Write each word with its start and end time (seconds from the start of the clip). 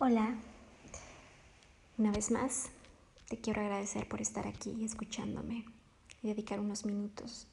Hola, 0.00 0.34
una 1.98 2.10
vez 2.10 2.32
más 2.32 2.70
te 3.28 3.38
quiero 3.38 3.60
agradecer 3.60 4.08
por 4.08 4.20
estar 4.20 4.44
aquí 4.44 4.84
escuchándome 4.84 5.64
y 6.20 6.26
dedicar 6.26 6.58
unos 6.58 6.84
minutos 6.84 7.46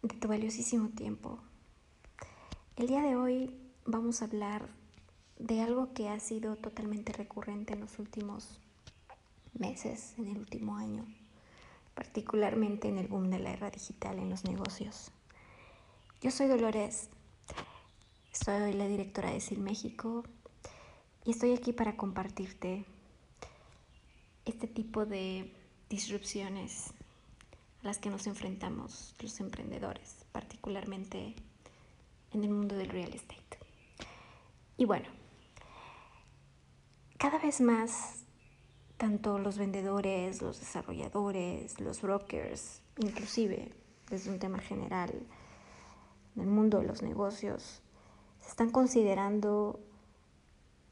de 0.00 0.16
tu 0.16 0.26
valiosísimo 0.26 0.88
tiempo. 0.88 1.38
El 2.76 2.86
día 2.86 3.02
de 3.02 3.16
hoy 3.16 3.54
vamos 3.84 4.22
a 4.22 4.24
hablar 4.24 4.70
de 5.38 5.60
algo 5.60 5.92
que 5.92 6.08
ha 6.08 6.18
sido 6.18 6.56
totalmente 6.56 7.12
recurrente 7.12 7.74
en 7.74 7.80
los 7.80 7.98
últimos 7.98 8.60
meses, 9.52 10.14
en 10.16 10.28
el 10.28 10.38
último 10.38 10.78
año, 10.78 11.04
particularmente 11.94 12.88
en 12.88 12.96
el 12.96 13.08
boom 13.08 13.28
de 13.28 13.38
la 13.38 13.52
era 13.52 13.70
digital 13.70 14.18
en 14.18 14.30
los 14.30 14.44
negocios. 14.44 15.10
Yo 16.22 16.30
soy 16.30 16.48
Dolores 16.48 17.10
soy 18.44 18.72
la 18.72 18.86
directora 18.86 19.30
de 19.30 19.40
SIL 19.40 19.58
México 19.58 20.24
y 21.24 21.32
estoy 21.32 21.52
aquí 21.54 21.72
para 21.72 21.96
compartirte 21.96 22.84
este 24.44 24.66
tipo 24.66 25.06
de 25.06 25.52
disrupciones 25.90 26.92
a 27.82 27.86
las 27.86 27.98
que 27.98 28.10
nos 28.10 28.26
enfrentamos 28.26 29.14
los 29.20 29.40
emprendedores, 29.40 30.24
particularmente 30.32 31.34
en 32.32 32.44
el 32.44 32.50
mundo 32.50 32.76
del 32.76 32.88
real 32.88 33.12
estate. 33.12 33.58
Y 34.76 34.84
bueno, 34.84 35.08
cada 37.18 37.38
vez 37.38 37.60
más, 37.60 38.24
tanto 38.96 39.38
los 39.38 39.58
vendedores, 39.58 40.40
los 40.42 40.60
desarrolladores, 40.60 41.80
los 41.80 42.00
brokers, 42.02 42.82
inclusive 42.98 43.72
desde 44.08 44.30
un 44.30 44.38
tema 44.38 44.60
general, 44.60 45.26
en 46.36 46.42
el 46.42 46.48
mundo 46.48 46.78
de 46.78 46.86
los 46.86 47.02
negocios, 47.02 47.82
están 48.48 48.70
considerando 48.70 49.78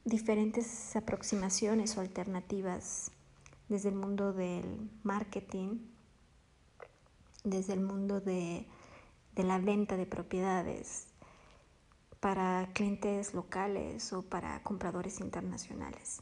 diferentes 0.05 0.95
aproximaciones 0.95 1.97
o 1.97 2.01
alternativas 2.01 3.11
desde 3.67 3.89
el 3.89 3.95
mundo 3.95 4.31
del 4.31 4.91
marketing, 5.03 5.79
desde 7.43 7.73
el 7.73 7.81
mundo 7.81 8.21
de, 8.21 8.67
de, 9.35 9.43
la 9.43 9.57
venta 9.57 9.97
de 9.97 10.05
propiedades 10.05 11.07
para 12.19 12.69
clientes 12.73 13.33
locales 13.33 14.13
o 14.13 14.21
para 14.21 14.61
compradores 14.61 15.19
internacionales. 15.19 16.21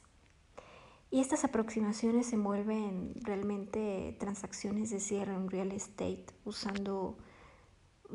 Y 1.11 1.19
estas 1.19 1.43
aproximaciones 1.43 2.27
se 2.27 2.37
mueven 2.37 3.13
realmente 3.21 4.15
transacciones 4.19 4.89
de 4.89 5.01
cierre 5.01 5.33
en 5.33 5.49
real 5.49 5.73
estate 5.73 6.25
usando 6.45 7.17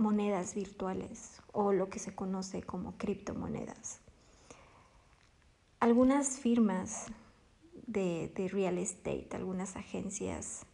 monedas 0.00 0.54
virtuales 0.54 1.40
o 1.52 1.72
lo 1.72 1.90
que 1.90 1.98
se 1.98 2.14
conoce 2.14 2.62
como 2.62 2.96
criptomonedas. 2.96 4.00
Algunas 5.78 6.38
firmas 6.38 7.06
de, 7.86 8.32
de, 8.34 8.48
real 8.48 8.78
estate, 8.78 9.28
algunas 9.34 9.76
agencias 9.76 10.64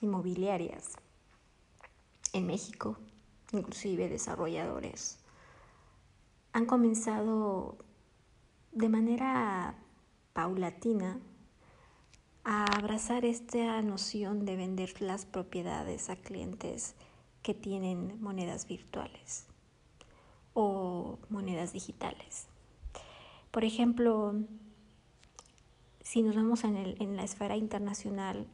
inmobiliarias 0.00 0.96
en 2.32 2.46
México, 2.46 2.96
inclusive 3.52 4.08
desarrolladores, 4.08 5.18
han 6.52 6.66
comenzado 6.66 7.76
de 8.72 8.88
manera 8.88 9.74
paulatina 10.32 11.20
a 12.44 12.64
abrazar 12.64 13.24
esta 13.24 13.82
noción 13.82 14.44
de 14.46 14.56
vender 14.56 15.02
las 15.02 15.26
propiedades 15.26 16.08
a 16.08 16.16
clientes 16.16 16.94
que 17.42 17.54
tienen 17.54 18.20
monedas 18.20 18.66
virtuales 18.66 19.46
o 20.54 21.18
monedas 21.28 21.72
digitales. 21.72 22.48
Por 23.50 23.64
ejemplo, 23.64 24.34
si 26.02 26.22
nos 26.22 26.36
vamos 26.36 26.64
en, 26.64 26.76
el, 26.76 26.96
en 27.00 27.16
la 27.16 27.24
esfera 27.24 27.56
internacional, 27.56 28.46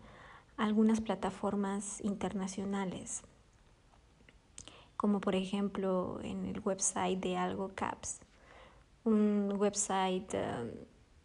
algunas 0.57 1.01
plataformas 1.01 2.01
internacionales, 2.03 3.23
como 4.97 5.21
por 5.21 5.35
ejemplo 5.35 6.19
en 6.23 6.47
el 6.47 6.61
website 6.61 7.21
de 7.21 7.37
Algo 7.37 7.73
Caps, 7.75 8.21
un 9.05 9.55
website 9.57 10.35
um, 10.35 10.71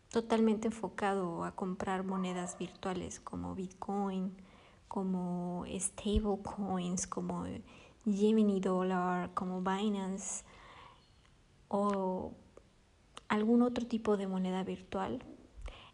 totalmente 0.09 0.67
enfocado 0.67 1.43
a 1.43 1.55
comprar 1.55 2.03
monedas 2.03 2.57
virtuales 2.57 3.19
como 3.19 3.55
Bitcoin, 3.55 4.35
como 4.91 5.63
stablecoins, 5.79 7.07
como 7.07 7.45
Gemini 8.03 8.59
Dollar, 8.59 9.33
como 9.33 9.61
Binance 9.61 10.43
o 11.69 12.33
algún 13.29 13.61
otro 13.61 13.87
tipo 13.87 14.17
de 14.17 14.27
moneda 14.27 14.65
virtual, 14.65 15.23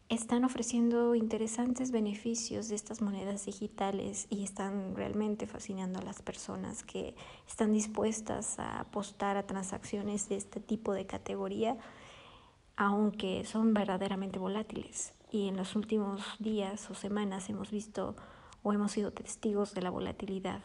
están 0.10 0.46
ofreciendo 0.46 1.14
interesantes 1.14 1.92
beneficios 1.92 2.70
de 2.70 2.76
estas 2.76 3.04
monedas 3.04 3.46
digitales 3.46 4.26
y 4.32 4.44
están 4.44 4.96
realmente 4.96 5.46
fascinando 5.46 6.00
a 6.00 6.02
las 6.02 6.24
personas 6.24 6.82
que 6.82 7.14
están 7.48 7.74
dispuestas 7.74 8.58
a 8.58 8.80
apostar 8.80 9.38
a 9.38 9.46
transacciones 9.46 10.28
de 10.28 10.38
este 10.38 10.60
tipo 10.60 10.94
de 10.94 11.06
categoría, 11.06 11.78
aunque 12.76 13.46
son 13.46 13.76
verdaderamente 13.76 14.40
volátiles. 14.40 15.14
Y 15.30 15.50
en 15.50 15.56
los 15.56 15.76
últimos 15.76 16.24
días 16.40 16.90
o 16.90 16.96
semanas 16.96 17.48
hemos 17.48 17.70
visto 17.70 18.16
o 18.68 18.74
hemos 18.74 18.92
sido 18.92 19.12
testigos 19.12 19.74
de 19.74 19.82
la 19.82 19.90
volatilidad. 19.90 20.60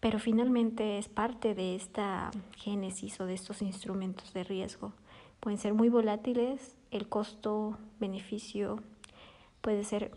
Pero 0.00 0.18
finalmente 0.18 0.98
es 0.98 1.08
parte 1.08 1.54
de 1.54 1.76
esta 1.76 2.32
génesis 2.56 3.20
o 3.20 3.26
de 3.26 3.34
estos 3.34 3.62
instrumentos 3.62 4.32
de 4.32 4.42
riesgo. 4.42 4.92
Pueden 5.38 5.60
ser 5.60 5.72
muy 5.72 5.88
volátiles, 5.88 6.74
el 6.90 7.08
costo-beneficio 7.08 8.82
puede 9.60 9.84
ser 9.84 10.10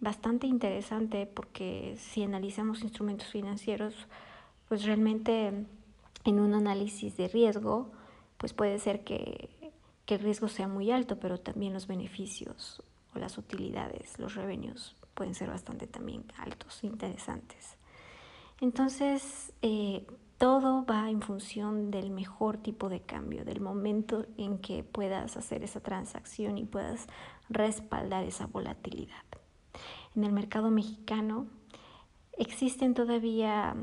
bastante 0.00 0.46
interesante 0.46 1.24
porque 1.24 1.96
si 1.96 2.22
analizamos 2.22 2.82
instrumentos 2.82 3.28
financieros, 3.28 3.94
pues 4.68 4.84
realmente 4.84 5.64
en 6.24 6.40
un 6.40 6.52
análisis 6.52 7.16
de 7.16 7.28
riesgo, 7.28 7.90
pues 8.36 8.52
puede 8.52 8.78
ser 8.78 9.02
que, 9.02 9.48
que 10.04 10.16
el 10.16 10.20
riesgo 10.20 10.48
sea 10.48 10.68
muy 10.68 10.90
alto, 10.90 11.18
pero 11.18 11.40
también 11.40 11.72
los 11.72 11.86
beneficios 11.86 12.82
o 13.14 13.18
las 13.18 13.38
utilidades, 13.38 14.18
los 14.18 14.34
revenues 14.34 14.97
pueden 15.18 15.34
ser 15.34 15.50
bastante 15.50 15.88
también 15.88 16.24
altos, 16.38 16.84
interesantes. 16.84 17.76
Entonces, 18.60 19.52
eh, 19.62 20.06
todo 20.38 20.84
va 20.86 21.10
en 21.10 21.22
función 21.22 21.90
del 21.90 22.10
mejor 22.10 22.56
tipo 22.58 22.88
de 22.88 23.00
cambio, 23.00 23.44
del 23.44 23.60
momento 23.60 24.26
en 24.36 24.58
que 24.58 24.84
puedas 24.84 25.36
hacer 25.36 25.64
esa 25.64 25.80
transacción 25.80 26.56
y 26.56 26.64
puedas 26.64 27.08
respaldar 27.48 28.22
esa 28.22 28.46
volatilidad. 28.46 29.24
En 30.14 30.22
el 30.22 30.30
mercado 30.30 30.70
mexicano 30.70 31.48
existen 32.36 32.94
todavía 32.94 33.74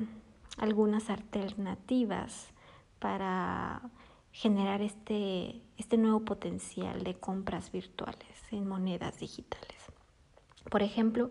algunas 0.57 1.09
alternativas 1.09 2.47
para 2.99 3.81
generar 4.31 4.81
este, 4.81 5.61
este 5.75 5.97
nuevo 5.97 6.21
potencial 6.21 7.03
de 7.03 7.19
compras 7.19 7.73
virtuales 7.73 8.41
en 8.51 8.69
monedas 8.69 9.19
digitales. 9.19 9.84
Por 10.69 10.81
ejemplo, 10.81 11.29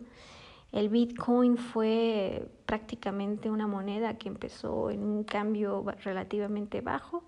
el 0.73 0.89
Bitcoin 0.89 1.57
fue 1.57 2.49
prácticamente 2.67 3.51
una 3.51 3.67
moneda 3.67 4.19
que 4.19 4.29
empezó 4.29 4.91
en 4.91 5.05
un 5.05 5.25
cambio 5.25 5.85
relativamente 6.03 6.81
bajo 6.81 7.25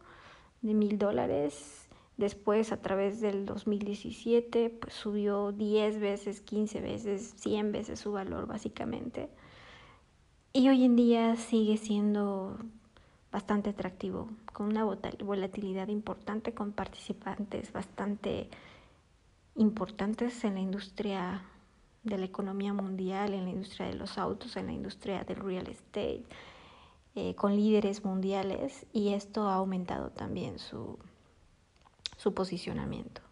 de 0.62 0.74
mil 0.74 0.98
dólares. 0.98 1.88
Después, 2.16 2.72
a 2.72 2.80
través 2.80 3.20
del 3.20 3.44
2017, 3.46 4.70
pues 4.70 4.94
subió 4.94 5.52
10 5.52 6.00
veces, 6.00 6.40
15 6.40 6.80
veces, 6.80 7.34
100 7.36 7.72
veces 7.72 8.00
su 8.00 8.12
valor 8.12 8.46
básicamente. 8.46 9.28
Y 10.52 10.68
hoy 10.68 10.84
en 10.84 10.96
día 10.96 11.36
sigue 11.36 11.76
siendo 11.76 12.56
bastante 13.30 13.70
atractivo, 13.70 14.30
con 14.54 14.66
una 14.66 14.84
volatilidad 14.84 15.88
importante, 15.88 16.54
con 16.54 16.72
participantes 16.72 17.72
bastante 17.72 18.48
importantes 19.54 20.42
en 20.44 20.54
la 20.54 20.60
industria 20.60 21.42
de 22.06 22.18
la 22.18 22.24
economía 22.24 22.72
mundial, 22.72 23.34
en 23.34 23.44
la 23.44 23.50
industria 23.50 23.86
de 23.86 23.94
los 23.94 24.16
autos, 24.16 24.56
en 24.56 24.66
la 24.66 24.72
industria 24.72 25.24
del 25.24 25.36
real 25.36 25.66
estate, 25.68 26.24
eh, 27.14 27.34
con 27.34 27.54
líderes 27.56 28.04
mundiales 28.04 28.86
y 28.92 29.14
esto 29.14 29.48
ha 29.48 29.54
aumentado 29.54 30.10
también 30.10 30.58
su, 30.58 30.98
su 32.16 32.34
posicionamiento. 32.34 33.22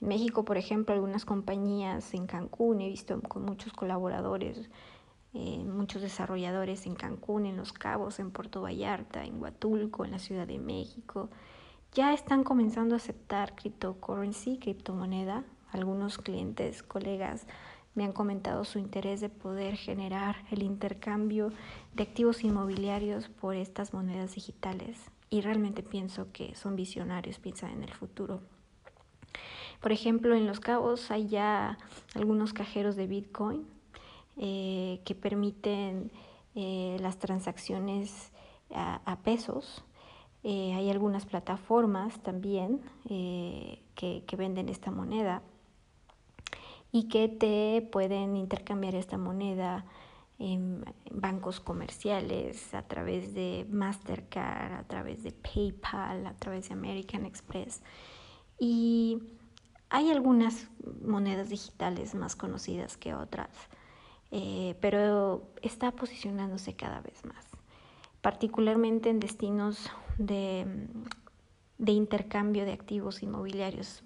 En 0.00 0.08
México, 0.08 0.44
por 0.44 0.56
ejemplo, 0.56 0.94
algunas 0.94 1.24
compañías 1.24 2.12
en 2.14 2.26
Cancún, 2.26 2.80
he 2.80 2.88
visto 2.88 3.20
con 3.22 3.44
muchos 3.44 3.72
colaboradores, 3.72 4.68
eh, 5.34 5.64
muchos 5.64 6.02
desarrolladores 6.02 6.86
en 6.86 6.94
Cancún, 6.94 7.46
en 7.46 7.56
Los 7.56 7.72
Cabos, 7.72 8.18
en 8.18 8.30
Puerto 8.30 8.60
Vallarta, 8.62 9.24
en 9.24 9.40
Huatulco, 9.40 10.04
en 10.04 10.10
la 10.10 10.18
Ciudad 10.18 10.46
de 10.46 10.58
México, 10.58 11.30
ya 11.94 12.12
están 12.12 12.42
comenzando 12.42 12.94
a 12.94 12.96
aceptar 12.96 13.54
cryptocurrency, 13.54 14.58
criptomoneda. 14.58 15.44
Algunos 15.72 16.18
clientes, 16.18 16.82
colegas 16.82 17.46
me 17.94 18.04
han 18.04 18.12
comentado 18.12 18.64
su 18.64 18.78
interés 18.78 19.20
de 19.20 19.28
poder 19.28 19.76
generar 19.76 20.36
el 20.50 20.62
intercambio 20.62 21.52
de 21.94 22.02
activos 22.02 22.42
inmobiliarios 22.42 23.28
por 23.28 23.54
estas 23.54 23.92
monedas 23.92 24.34
digitales. 24.34 25.10
y 25.30 25.40
realmente 25.40 25.82
pienso 25.82 26.30
que 26.30 26.54
son 26.54 26.76
visionarios, 26.76 27.38
piensan 27.38 27.70
en 27.70 27.82
el 27.84 27.94
futuro. 27.94 28.42
Por 29.80 29.90
ejemplo, 29.90 30.36
en 30.36 30.46
Los 30.46 30.60
Cabos 30.60 31.10
hay 31.10 31.26
ya 31.26 31.78
algunos 32.14 32.52
cajeros 32.52 32.96
de 32.96 33.06
Bitcoin 33.06 33.66
eh, 34.36 35.00
que 35.06 35.14
permiten 35.14 36.12
eh, 36.54 36.98
las 37.00 37.18
transacciones 37.18 38.30
a, 38.74 39.18
pesos. 39.24 39.84
Eh, 40.44 40.74
hay 40.74 40.90
algunas 40.90 41.24
plataformas 41.24 42.22
también 42.22 42.82
que, 43.08 44.24
que 44.26 44.36
venden 44.36 44.68
esta 44.68 44.90
moneda 44.90 45.42
y 46.92 47.08
que 47.08 47.28
te 47.28 47.88
pueden 47.90 48.36
intercambiar 48.36 48.94
esta 48.94 49.16
moneda 49.16 49.86
en 50.38 50.84
bancos 51.10 51.60
comerciales, 51.60 52.74
a 52.74 52.82
través 52.82 53.32
de 53.32 53.66
Mastercard, 53.70 54.72
a 54.72 54.84
través 54.84 55.22
de 55.22 55.32
PayPal, 55.32 56.26
a 56.26 56.34
través 56.34 56.68
de 56.68 56.74
American 56.74 57.24
Express. 57.24 57.82
Y 58.58 59.22
hay 59.88 60.10
algunas 60.10 60.68
monedas 61.02 61.48
digitales 61.48 62.14
más 62.14 62.36
conocidas 62.36 62.96
que 62.96 63.14
otras, 63.14 63.50
eh, 64.30 64.76
pero 64.80 65.50
está 65.62 65.92
posicionándose 65.92 66.74
cada 66.74 67.00
vez 67.00 67.24
más, 67.24 67.46
particularmente 68.20 69.10
en 69.10 69.20
destinos 69.20 69.90
de, 70.18 70.66
de 71.78 71.92
intercambio 71.92 72.64
de 72.64 72.72
activos 72.72 73.22
inmobiliarios 73.22 74.02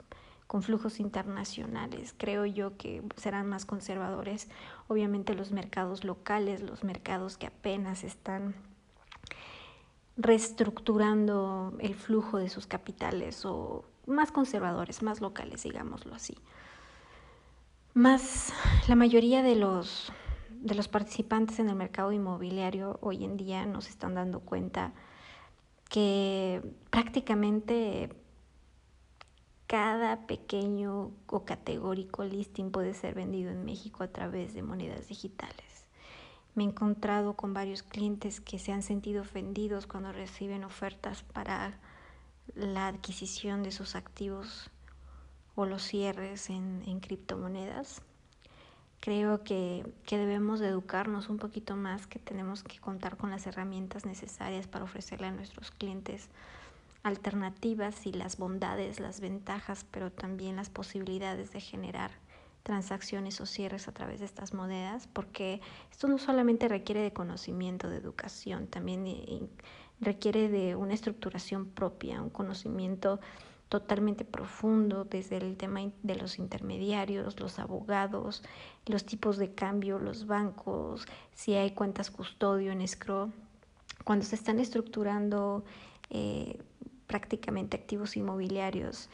con 0.46 0.62
flujos 0.62 1.00
internacionales. 1.00 2.14
Creo 2.16 2.46
yo 2.46 2.76
que 2.76 3.02
serán 3.16 3.48
más 3.48 3.64
conservadores, 3.64 4.48
obviamente 4.88 5.34
los 5.34 5.50
mercados 5.50 6.04
locales, 6.04 6.62
los 6.62 6.84
mercados 6.84 7.36
que 7.36 7.46
apenas 7.46 8.04
están 8.04 8.54
reestructurando 10.16 11.74
el 11.78 11.94
flujo 11.94 12.38
de 12.38 12.48
sus 12.48 12.66
capitales 12.66 13.44
o 13.44 13.84
más 14.06 14.32
conservadores, 14.32 15.02
más 15.02 15.20
locales, 15.20 15.64
digámoslo 15.64 16.14
así. 16.14 16.36
Más 17.92 18.52
la 18.88 18.94
mayoría 18.94 19.42
de 19.42 19.56
los 19.56 20.12
de 20.50 20.74
los 20.74 20.88
participantes 20.88 21.58
en 21.58 21.68
el 21.68 21.76
mercado 21.76 22.12
inmobiliario 22.12 22.98
hoy 23.02 23.24
en 23.24 23.36
día 23.36 23.66
nos 23.66 23.88
están 23.88 24.14
dando 24.14 24.40
cuenta 24.40 24.92
que 25.88 26.62
prácticamente 26.90 28.10
cada 29.66 30.26
pequeño 30.26 31.10
o 31.26 31.44
categórico 31.44 32.24
listing 32.24 32.70
puede 32.70 32.94
ser 32.94 33.14
vendido 33.14 33.50
en 33.50 33.64
México 33.64 34.04
a 34.04 34.08
través 34.08 34.54
de 34.54 34.62
monedas 34.62 35.08
digitales. 35.08 35.86
Me 36.54 36.64
he 36.64 36.66
encontrado 36.66 37.34
con 37.34 37.52
varios 37.52 37.82
clientes 37.82 38.40
que 38.40 38.58
se 38.58 38.72
han 38.72 38.82
sentido 38.82 39.22
ofendidos 39.22 39.86
cuando 39.86 40.12
reciben 40.12 40.64
ofertas 40.64 41.22
para 41.22 41.78
la 42.54 42.86
adquisición 42.86 43.62
de 43.62 43.72
sus 43.72 43.96
activos 43.96 44.70
o 45.54 45.66
los 45.66 45.82
cierres 45.82 46.48
en, 46.48 46.82
en 46.86 47.00
criptomonedas. 47.00 48.02
Creo 49.00 49.42
que, 49.42 49.84
que 50.06 50.16
debemos 50.16 50.60
de 50.60 50.68
educarnos 50.68 51.28
un 51.28 51.38
poquito 51.38 51.76
más, 51.76 52.06
que 52.06 52.18
tenemos 52.18 52.62
que 52.62 52.78
contar 52.78 53.16
con 53.16 53.30
las 53.30 53.46
herramientas 53.46 54.06
necesarias 54.06 54.66
para 54.66 54.84
ofrecerle 54.84 55.26
a 55.26 55.32
nuestros 55.32 55.70
clientes 55.70 56.28
alternativas 57.06 58.04
y 58.04 58.12
las 58.12 58.36
bondades, 58.36 58.98
las 58.98 59.20
ventajas, 59.20 59.86
pero 59.92 60.10
también 60.10 60.56
las 60.56 60.70
posibilidades 60.70 61.52
de 61.52 61.60
generar 61.60 62.10
transacciones 62.64 63.40
o 63.40 63.46
cierres 63.46 63.86
a 63.86 63.92
través 63.92 64.18
de 64.18 64.26
estas 64.26 64.52
monedas, 64.52 65.06
porque 65.12 65.60
esto 65.92 66.08
no 66.08 66.18
solamente 66.18 66.66
requiere 66.66 67.00
de 67.02 67.12
conocimiento, 67.12 67.88
de 67.88 67.98
educación, 67.98 68.66
también 68.66 69.48
requiere 70.00 70.48
de 70.48 70.74
una 70.74 70.94
estructuración 70.94 71.66
propia, 71.66 72.20
un 72.20 72.30
conocimiento 72.30 73.20
totalmente 73.68 74.24
profundo 74.24 75.04
desde 75.04 75.36
el 75.36 75.56
tema 75.56 75.82
de 76.02 76.16
los 76.16 76.40
intermediarios, 76.40 77.38
los 77.38 77.60
abogados, 77.60 78.42
los 78.84 79.06
tipos 79.06 79.36
de 79.36 79.54
cambio, 79.54 80.00
los 80.00 80.26
bancos, 80.26 81.06
si 81.32 81.54
hay 81.54 81.70
cuentas 81.70 82.10
custodio 82.10 82.72
en 82.72 82.80
escrow. 82.80 83.30
Cuando 84.02 84.24
se 84.24 84.34
están 84.34 84.58
estructurando 84.58 85.64
eh, 86.10 86.58
prácticamente 87.06 87.76
activos 87.76 88.16
inmobiliarios. 88.16 89.08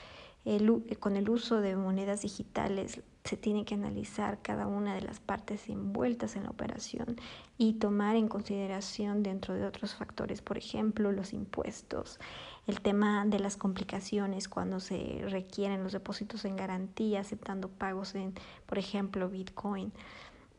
Eh, 0.44 0.96
con 0.98 1.16
el 1.16 1.30
uso 1.30 1.60
de 1.60 1.76
monedas 1.76 2.22
digitales 2.22 3.00
se 3.22 3.36
tiene 3.36 3.64
que 3.64 3.74
analizar 3.74 4.42
cada 4.42 4.66
una 4.66 4.94
de 4.96 5.02
las 5.02 5.20
partes 5.20 5.68
envueltas 5.68 6.34
en 6.34 6.42
la 6.42 6.50
operación 6.50 7.16
y 7.56 7.74
tomar 7.74 8.16
en 8.16 8.26
consideración 8.26 9.22
dentro 9.22 9.54
de 9.54 9.64
otros 9.64 9.94
factores, 9.94 10.42
por 10.42 10.58
ejemplo, 10.58 11.12
los 11.12 11.32
impuestos, 11.32 12.18
el 12.66 12.80
tema 12.80 13.24
de 13.24 13.38
las 13.38 13.56
complicaciones 13.56 14.48
cuando 14.48 14.80
se 14.80 15.20
requieren 15.28 15.84
los 15.84 15.92
depósitos 15.92 16.44
en 16.44 16.56
garantía, 16.56 17.20
aceptando 17.20 17.68
pagos 17.68 18.16
en, 18.16 18.34
por 18.66 18.78
ejemplo, 18.78 19.28
Bitcoin. 19.28 19.92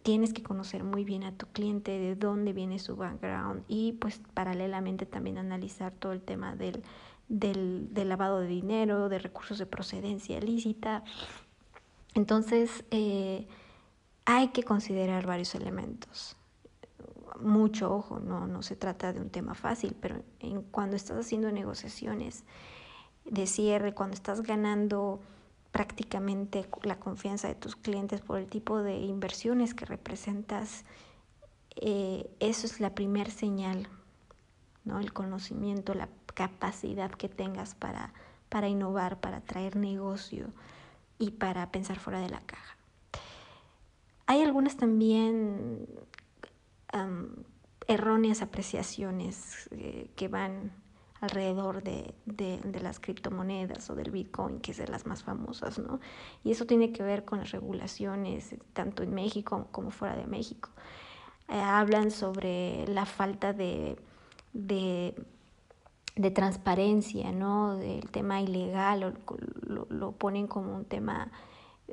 Tienes 0.02 0.34
que 0.34 0.44
conocer 0.44 0.84
muy 0.86 1.04
bien 1.04 1.24
a 1.24 1.34
tu 1.34 1.48
cliente, 1.48 1.92
de 1.92 2.16
dónde 2.16 2.54
viene 2.54 2.80
su 2.80 2.96
background 2.96 3.64
y 3.68 3.94
pues 3.94 4.22
paralelamente 4.34 5.06
también 5.06 5.38
analizar 5.38 5.92
todo 5.94 6.14
el 6.14 6.22
tema 6.22 6.56
del 6.56 6.84
del, 7.30 7.90
lavado 7.94 8.40
de 8.40 8.48
dinero, 8.48 9.10
de 9.10 9.20
recursos 9.20 9.58
de 9.58 9.66
procedencia 9.66 10.38
ilícita. 10.38 11.04
Entonces, 12.14 12.84
eh, 12.92 13.48
hay 14.26 14.50
que 14.50 14.64
considerar 14.64 15.26
varios 15.26 15.56
elementos. 15.56 16.38
Mucho 17.42 17.94
ojo, 17.94 18.20
no, 18.20 18.48
no 18.48 18.62
se 18.62 18.76
trata 18.76 19.12
de 19.12 19.20
un 19.20 19.30
tema 19.30 19.56
fácil, 19.56 19.96
pero 20.00 20.22
en, 20.40 20.62
cuando 20.62 20.96
estás 20.96 21.18
haciendo 21.18 21.52
negociaciones 21.52 22.44
de 23.26 23.48
cierre, 23.48 23.94
cuando 23.94 24.14
estás 24.14 24.42
ganando 24.44 25.20
prácticamente 25.72 26.70
la 26.84 27.00
confianza 27.00 27.48
de 27.48 27.56
tus 27.56 27.76
clientes 27.76 28.22
por 28.22 28.38
el 28.38 28.48
tipo 28.48 28.84
de 28.84 28.98
inversiones 28.98 29.74
que 29.74 29.86
representas, 29.86 30.86
eh, 31.76 32.30
eso 32.40 32.68
es 32.68 32.80
la 32.80 32.94
primer 32.94 33.32
señal, 33.32 33.88
¿no? 34.86 35.00
El 35.00 35.14
conocimiento, 35.14 35.94
la 35.94 36.10
capacidad 36.34 37.12
que 37.12 37.30
tengas 37.30 37.76
para, 37.76 38.14
para 38.50 38.68
innovar, 38.68 39.20
para 39.20 39.42
traer 39.42 39.76
negocio 39.76 40.52
y 41.20 41.32
para 41.32 41.72
pensar 41.72 42.00
fuera 42.00 42.20
de 42.20 42.30
la 42.30 42.42
caja. 42.42 42.78
Hay 44.26 44.42
algunas 44.42 44.78
también 44.78 45.88
erróneas 47.88 48.42
apreciaciones 48.42 49.68
eh, 49.72 50.10
que 50.16 50.28
van 50.28 50.72
alrededor 51.20 51.84
de, 51.84 52.14
de, 52.26 52.80
las 52.82 53.00
criptomonedas 53.00 53.90
o 53.90 53.96
del 53.96 54.12
Bitcoin, 54.12 54.60
que 54.60 54.72
es 54.72 54.78
de 54.78 54.88
las 54.88 55.06
más 55.06 55.24
famosas, 55.24 55.80
¿no? 55.80 56.02
Y 56.44 56.52
eso 56.52 56.66
tiene 56.66 56.92
que 56.92 57.02
ver 57.02 57.24
con 57.24 57.40
las 57.40 57.52
regulaciones, 57.52 58.56
tanto 58.74 59.04
en 59.04 59.14
México 59.14 59.70
como 59.72 59.90
fuera 59.90 60.18
de 60.18 60.28
México. 60.28 60.70
Eh, 61.48 61.60
hablan 61.60 62.12
sobre 62.12 62.86
la 62.90 63.06
falta 63.06 63.54
de, 63.54 63.98
de 64.54 65.16
de 66.16 66.32
transparencia, 66.32 67.32
¿no? 67.32 67.78
Del 67.78 68.10
tema 68.12 68.42
ilegal, 68.42 69.16
lo, 69.62 69.88
lo, 69.90 70.12
ponen 70.12 70.48
como 70.48 70.76
un 70.76 70.86
tema, 70.86 71.32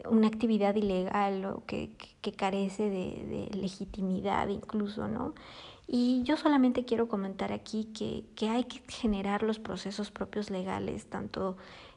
una 0.09 0.27
actividad 0.27 0.75
ilegal 0.75 1.45
o 1.47 1.65
que, 1.65 1.93
que, 2.21 2.33
carece 2.33 2.85
de, 2.85 3.49
de, 3.51 3.57
legitimidad 3.57 4.49
incluso, 4.49 5.09
¿no? 5.09 5.35
Y 5.87 6.23
yo 6.23 6.37
solamente 6.37 6.85
quiero 6.85 7.09
comentar 7.09 7.53
aquí 7.53 7.87
que, 7.87 8.25
que 8.37 8.49
hay 8.49 8.65
que 8.65 8.81
generar 8.89 9.43
los 9.43 9.59
procesos 9.59 10.11
propios 10.11 10.51
legales, 10.51 11.07
tanto 11.07 11.57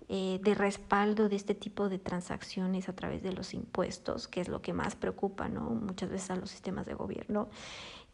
eh, 0.09 0.39
de 0.41 0.55
respaldo 0.55 1.29
de 1.29 1.35
este 1.35 1.53
tipo 1.55 1.89
de 1.89 1.99
transacciones 1.99 2.89
a 2.89 2.95
través 2.95 3.21
de 3.21 3.33
los 3.33 3.53
impuestos, 3.53 4.27
que 4.27 4.41
es 4.41 4.47
lo 4.47 4.61
que 4.61 4.73
más 4.73 4.95
preocupa, 4.95 5.49
¿no? 5.49 5.61
Muchas 5.61 6.09
veces 6.09 6.31
a 6.31 6.35
los 6.37 6.49
sistemas 6.49 6.85
de 6.85 6.93
gobierno 6.93 7.49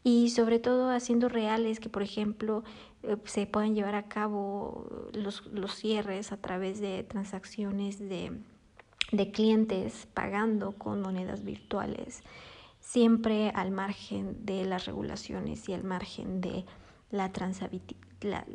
y 0.02 0.30
sobre 0.30 0.58
todo 0.58 0.90
haciendo 0.90 1.28
reales 1.28 1.80
que, 1.80 1.88
por 1.88 2.02
ejemplo, 2.02 2.64
eh, 3.02 3.16
se 3.24 3.46
puedan 3.46 3.74
llevar 3.74 3.94
a 3.94 4.08
cabo 4.08 5.10
los, 5.12 5.46
los 5.46 5.74
cierres 5.74 6.32
a 6.32 6.38
través 6.38 6.80
de 6.80 7.02
transacciones 7.04 7.98
de, 7.98 8.32
de 9.12 9.30
clientes 9.30 10.08
pagando 10.14 10.72
con 10.72 11.02
monedas 11.02 11.44
virtuales, 11.44 12.22
siempre 12.80 13.50
al 13.50 13.70
margen 13.70 14.44
de 14.46 14.64
las 14.64 14.86
regulaciones 14.86 15.68
y 15.68 15.74
al 15.74 15.84
margen 15.84 16.40
de 16.40 16.64
la, 17.10 17.30
la 18.22 18.46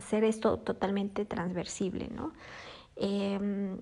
ser 0.00 0.24
esto 0.24 0.58
totalmente 0.58 1.24
transversible, 1.24 2.08
¿no? 2.14 2.32
Eh, 2.96 3.78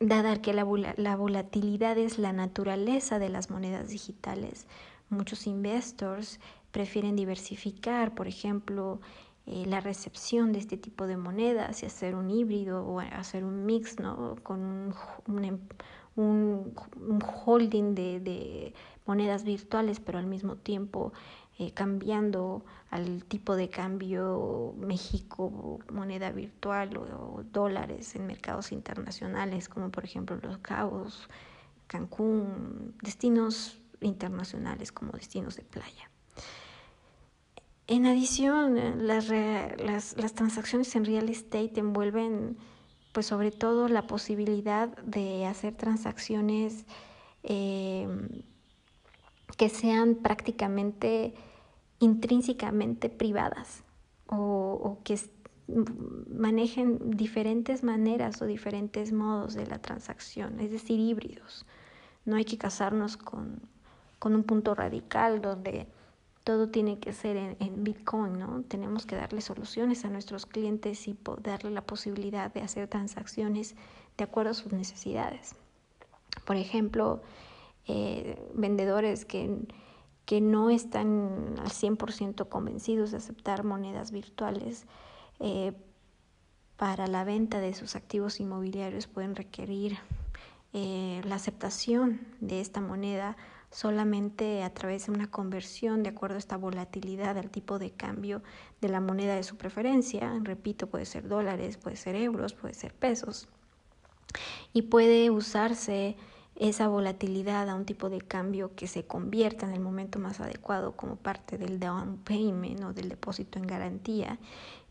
dada 0.00 0.42
que 0.42 0.52
la, 0.52 0.66
la 0.96 1.16
volatilidad 1.16 1.96
es 1.96 2.18
la 2.18 2.32
naturaleza 2.32 3.18
de 3.18 3.28
las 3.28 3.50
monedas 3.50 3.88
digitales, 3.88 4.66
Muchos 5.12 5.46
investors 5.46 6.40
prefieren 6.70 7.16
diversificar, 7.16 8.14
por 8.14 8.26
ejemplo, 8.26 9.00
eh, 9.44 9.64
la 9.66 9.80
recepción 9.80 10.52
de 10.52 10.58
este 10.60 10.76
tipo 10.76 11.06
de 11.06 11.16
monedas 11.16 11.82
y 11.82 11.86
hacer 11.86 12.14
un 12.14 12.30
híbrido 12.30 12.86
o 12.86 13.00
hacer 13.00 13.44
un 13.44 13.66
mix 13.66 13.98
¿no? 13.98 14.36
con 14.42 14.94
un, 15.26 15.44
em, 15.44 15.58
un, 16.16 16.72
un 16.96 17.18
holding 17.44 17.94
de, 17.94 18.72
monedas 19.04 19.44
virtuales, 19.44 20.00
pero 20.00 20.18
al 20.18 20.26
mismo 20.26 20.56
tiempo 20.56 21.12
eh, 21.58 21.72
cambiando 21.72 22.64
al 22.90 23.24
tipo 23.24 23.56
de 23.56 23.68
cambio 23.68 24.74
México, 24.78 25.78
moneda 25.92 26.30
virtual 26.30 26.96
o, 26.96 27.42
dólares 27.52 28.14
en 28.14 28.26
mercados 28.26 28.72
internacionales, 28.72 29.68
como 29.68 29.90
por 29.90 30.04
ejemplo 30.04 30.38
Los 30.40 30.58
Cabos, 30.58 31.28
Cancún, 31.88 32.94
destinos 33.02 33.81
internacionales 34.02 34.92
como 34.92 35.12
destinos 35.12 35.56
de 35.56 35.62
playa. 35.62 36.10
En 37.86 38.06
adición, 38.06 39.06
las, 39.06 39.28
las, 39.28 40.16
las 40.16 40.34
transacciones 40.34 40.94
en 40.96 41.04
real 41.04 41.28
estate 41.28 41.80
envuelven 41.80 42.56
pues 43.12 43.26
sobre 43.26 43.50
todo 43.50 43.88
la 43.88 44.06
posibilidad 44.06 44.88
de 44.98 45.46
hacer 45.46 45.74
transacciones 45.74 46.86
eh, 47.42 48.08
que 49.56 49.68
sean 49.68 50.16
prácticamente 50.16 51.34
intrínsecamente 51.98 53.10
privadas 53.10 53.84
o, 54.26 54.98
que 55.04 55.20
manejen 56.28 57.10
diferentes 57.10 57.84
maneras 57.84 58.40
o 58.40 58.46
diferentes 58.46 59.12
modos 59.12 59.54
de 59.54 59.66
la 59.66 59.78
transacción, 59.78 60.58
es 60.58 60.70
decir, 60.70 60.98
híbridos. 60.98 61.66
No 62.24 62.36
hay 62.36 62.44
que 62.44 62.56
casarnos 62.56 63.16
con, 63.16 63.60
con 64.22 64.36
un 64.36 64.44
punto 64.44 64.76
radical 64.76 65.42
donde 65.42 65.88
todo 66.44 66.68
tiene 66.68 67.00
que 67.00 67.12
ser 67.12 67.36
en, 67.36 67.82
Bitcoin, 67.82 68.38
¿no? 68.38 68.62
Tenemos 68.68 69.04
que 69.04 69.16
darle 69.16 69.40
soluciones 69.40 70.04
a 70.04 70.10
nuestros 70.10 70.46
clientes 70.46 71.08
y 71.08 71.18
darle 71.42 71.72
la 71.72 71.82
posibilidad 71.82 72.54
de 72.54 72.60
hacer 72.60 72.86
transacciones 72.86 73.74
de 74.16 74.22
acuerdo 74.22 74.52
a 74.52 74.54
sus 74.54 74.72
necesidades. 74.72 75.56
Por 76.44 76.54
ejemplo, 76.54 77.20
eh, 77.88 78.40
vendedores 78.54 79.24
que, 79.24 79.58
que 80.24 80.40
no 80.40 80.70
están 80.70 81.56
al 81.58 81.70
100% 81.70 82.48
convencidos 82.48 83.10
de 83.10 83.16
aceptar 83.16 83.64
monedas 83.64 84.12
virtuales 84.12 84.86
eh, 85.40 85.72
para 86.76 87.08
la 87.08 87.24
venta 87.24 87.58
de 87.58 87.74
sus 87.74 87.96
activos 87.96 88.38
inmobiliarios 88.38 89.08
pueden 89.08 89.34
requerir 89.34 89.98
eh, 90.74 91.22
la 91.24 91.34
aceptación 91.34 92.20
de 92.38 92.60
esta 92.60 92.80
moneda 92.80 93.36
solamente 93.72 94.62
a 94.62 94.70
través 94.72 95.06
de 95.06 95.12
una 95.12 95.30
conversión 95.30 96.02
de 96.02 96.10
acuerdo 96.10 96.36
a 96.36 96.38
esta 96.38 96.58
volatilidad 96.58 97.34
del 97.34 97.50
tipo 97.50 97.78
de 97.78 97.90
cambio 97.90 98.42
de 98.80 98.88
la 98.88 99.00
moneda 99.00 99.34
de 99.34 99.42
su 99.42 99.56
preferencia. 99.56 100.32
Repito, 100.42 100.86
puede 100.86 101.06
ser 101.06 101.26
dólares, 101.26 101.78
puede 101.78 101.96
ser 101.96 102.14
euros, 102.14 102.52
puede 102.52 102.74
ser 102.74 102.92
pesos. 102.92 103.48
Y 104.74 104.82
puede 104.82 105.30
usarse 105.30 106.16
esa 106.56 106.86
volatilidad 106.86 107.68
a 107.70 107.74
un 107.74 107.86
tipo 107.86 108.10
de 108.10 108.20
cambio 108.20 108.74
que 108.76 108.86
se 108.86 109.06
convierta 109.06 109.66
en 109.66 109.72
el 109.72 109.80
momento 109.80 110.18
más 110.18 110.40
adecuado 110.40 110.92
como 110.92 111.16
parte 111.16 111.56
del 111.56 111.80
down 111.80 112.18
payment 112.18 112.84
o 112.84 112.92
del 112.92 113.08
depósito 113.08 113.58
en 113.58 113.66
garantía. 113.66 114.38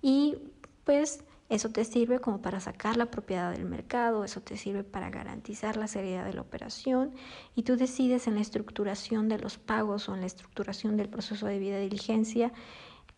Y 0.02 0.38
pues 0.86 1.24
eso 1.52 1.68
te 1.70 1.84
sirve 1.84 2.20
como 2.20 2.42
para 2.42 2.62
sacar 2.62 2.96
la 2.96 3.12
propiedad 3.12 3.52
del 3.52 3.66
mercado, 3.66 4.24
eso 4.24 4.40
te 4.40 4.56
sirve 4.56 4.86
para 4.86 5.10
garantizar 5.10 5.76
la 5.76 5.88
seriedad 5.88 6.24
de 6.24 6.34
la 6.34 6.42
operación 6.42 7.14
y 7.56 7.64
tú 7.64 7.76
decides 7.76 8.28
en 8.28 8.36
la 8.36 8.42
estructuración 8.42 9.28
de 9.28 9.38
los 9.38 9.58
pagos 9.58 10.08
o 10.08 10.16
en 10.16 10.22
la 10.22 10.28
estructuración 10.28 10.96
del 10.96 11.10
proceso 11.10 11.48
de 11.48 11.60
vida 11.60 11.78
diligencia 11.78 12.54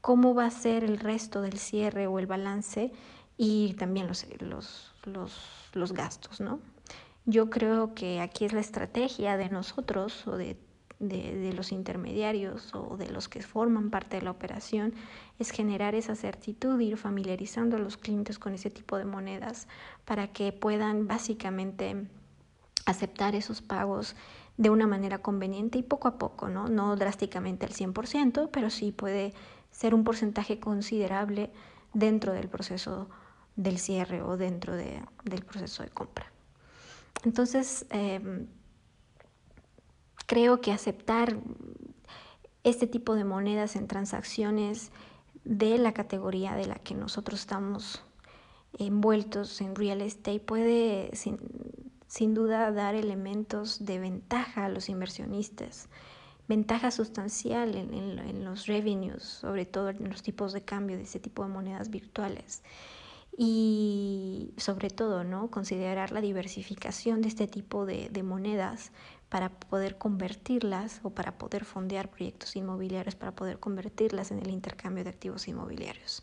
cómo 0.02 0.34
va 0.34 0.48
a 0.48 0.52
ser 0.52 0.84
el 0.84 0.98
resto 0.98 1.42
del 1.42 1.60
cierre 1.60 2.08
o 2.08 2.18
el 2.18 2.26
balance 2.26 2.92
y 3.38 3.76
también 3.76 4.08
los, 4.08 4.26
los, 4.40 4.92
los, 5.06 5.70
los 5.74 5.94
gastos, 5.94 6.42
¿no? 6.42 6.60
Yo 7.26 7.52
creo 7.52 7.94
que 7.94 8.20
aquí 8.20 8.46
es 8.46 8.54
la 8.54 8.62
estrategia 8.62 9.38
de 9.38 9.50
nosotros 9.50 10.28
o 10.28 10.38
de 10.38 10.58
de, 11.00 11.54
los 11.54 11.72
intermediarios 11.72 12.74
o 12.74 12.98
de 12.98 13.10
los 13.10 13.28
que 13.30 13.42
forman 13.42 13.90
parte 13.90 14.18
de 14.18 14.24
la 14.24 14.32
operación 14.32 14.94
es 15.40 15.52
generar 15.52 15.96
esa 15.96 16.16
certitud, 16.16 16.80
ir 16.80 16.98
familiarizando 16.98 17.78
a 17.78 17.80
los 17.80 17.98
clientes 17.98 18.40
con 18.40 18.54
ese 18.54 18.70
tipo 18.70 18.98
de 18.98 19.06
monedas 19.06 19.68
para 20.06 20.28
que 20.28 20.52
puedan 20.52 21.08
básicamente 21.08 22.08
aceptar 22.86 23.36
esos 23.36 23.62
pagos 23.62 24.16
de 24.58 24.70
una 24.70 24.88
manera 24.88 25.20
conveniente 25.20 25.80
y 25.80 25.84
poco 25.84 26.08
a 26.08 26.18
poco, 26.18 26.48
¿no? 26.48 26.68
No 26.68 26.96
drásticamente 26.96 27.66
al 27.66 27.74
100%, 27.74 28.50
pero 28.52 28.70
sí 28.70 28.92
puede 28.92 29.34
ser 29.72 29.96
un 29.96 30.04
porcentaje 30.04 30.60
considerable 30.60 31.52
dentro 31.94 32.34
del 32.34 32.50
proceso 32.50 33.10
del 33.56 33.78
cierre 33.80 34.22
o 34.22 34.38
dentro 34.38 34.76
del 34.76 35.46
proceso 35.46 35.84
de 35.84 35.90
compra. 35.90 36.32
Entonces, 37.24 37.86
em, 37.90 38.48
creo 40.34 40.62
que 40.62 40.72
aceptar 40.72 41.38
este 42.64 42.88
tipo 42.88 43.14
de 43.14 43.24
monedas 43.24 43.76
en 43.76 43.88
transacciones 43.88 44.92
de 45.44 45.78
la 45.78 45.94
categoría 45.94 46.56
de 46.56 46.66
la 46.66 46.74
que 46.74 46.96
nosotros 46.96 47.42
estamos 47.42 48.02
envueltos 48.80 49.62
en 49.62 49.76
real 49.76 50.02
estate 50.02 50.40
puede 50.40 51.12
sin, 51.14 52.34
duda 52.34 52.72
dar 52.72 52.96
elementos 52.96 53.86
de 53.86 54.00
ventaja 54.00 54.66
a 54.66 54.70
los 54.70 54.90
inversionistas, 54.90 55.88
ventaja 56.48 56.90
sustancial 56.90 57.76
en, 57.76 57.94
en, 57.94 58.44
los 58.44 58.66
revenues, 58.66 59.22
sobre 59.22 59.68
todo 59.68 59.90
en 59.90 60.10
los 60.10 60.24
tipos 60.24 60.52
de 60.52 60.64
cambio 60.64 60.98
de 60.98 61.04
ese 61.04 61.20
tipo 61.20 61.44
de 61.44 61.50
monedas 61.50 61.92
virtuales. 61.92 62.64
Y 63.38 64.54
sobre 64.58 64.90
todo, 64.90 65.24
¿no? 65.24 65.50
Considerar 65.50 66.12
la 66.12 66.22
diversificación 66.22 67.22
de 67.22 67.28
este 67.28 67.48
tipo 67.48 67.86
de, 67.86 68.10
de 68.10 68.24
monedas 68.24 68.92
para 69.34 69.50
poder 69.50 69.98
convertirlas 69.98 71.00
o 71.02 71.10
para 71.10 71.40
poder 71.40 71.66
fondear 71.66 72.08
proyectos 72.08 72.56
inmobiliarios, 72.56 73.16
para 73.16 73.32
poder 73.32 73.60
convertirlas 73.60 74.30
en 74.30 74.38
el 74.38 74.52
intercambio 74.52 75.04
de 75.04 75.10
activos 75.10 75.48
inmobiliarios. 75.48 76.22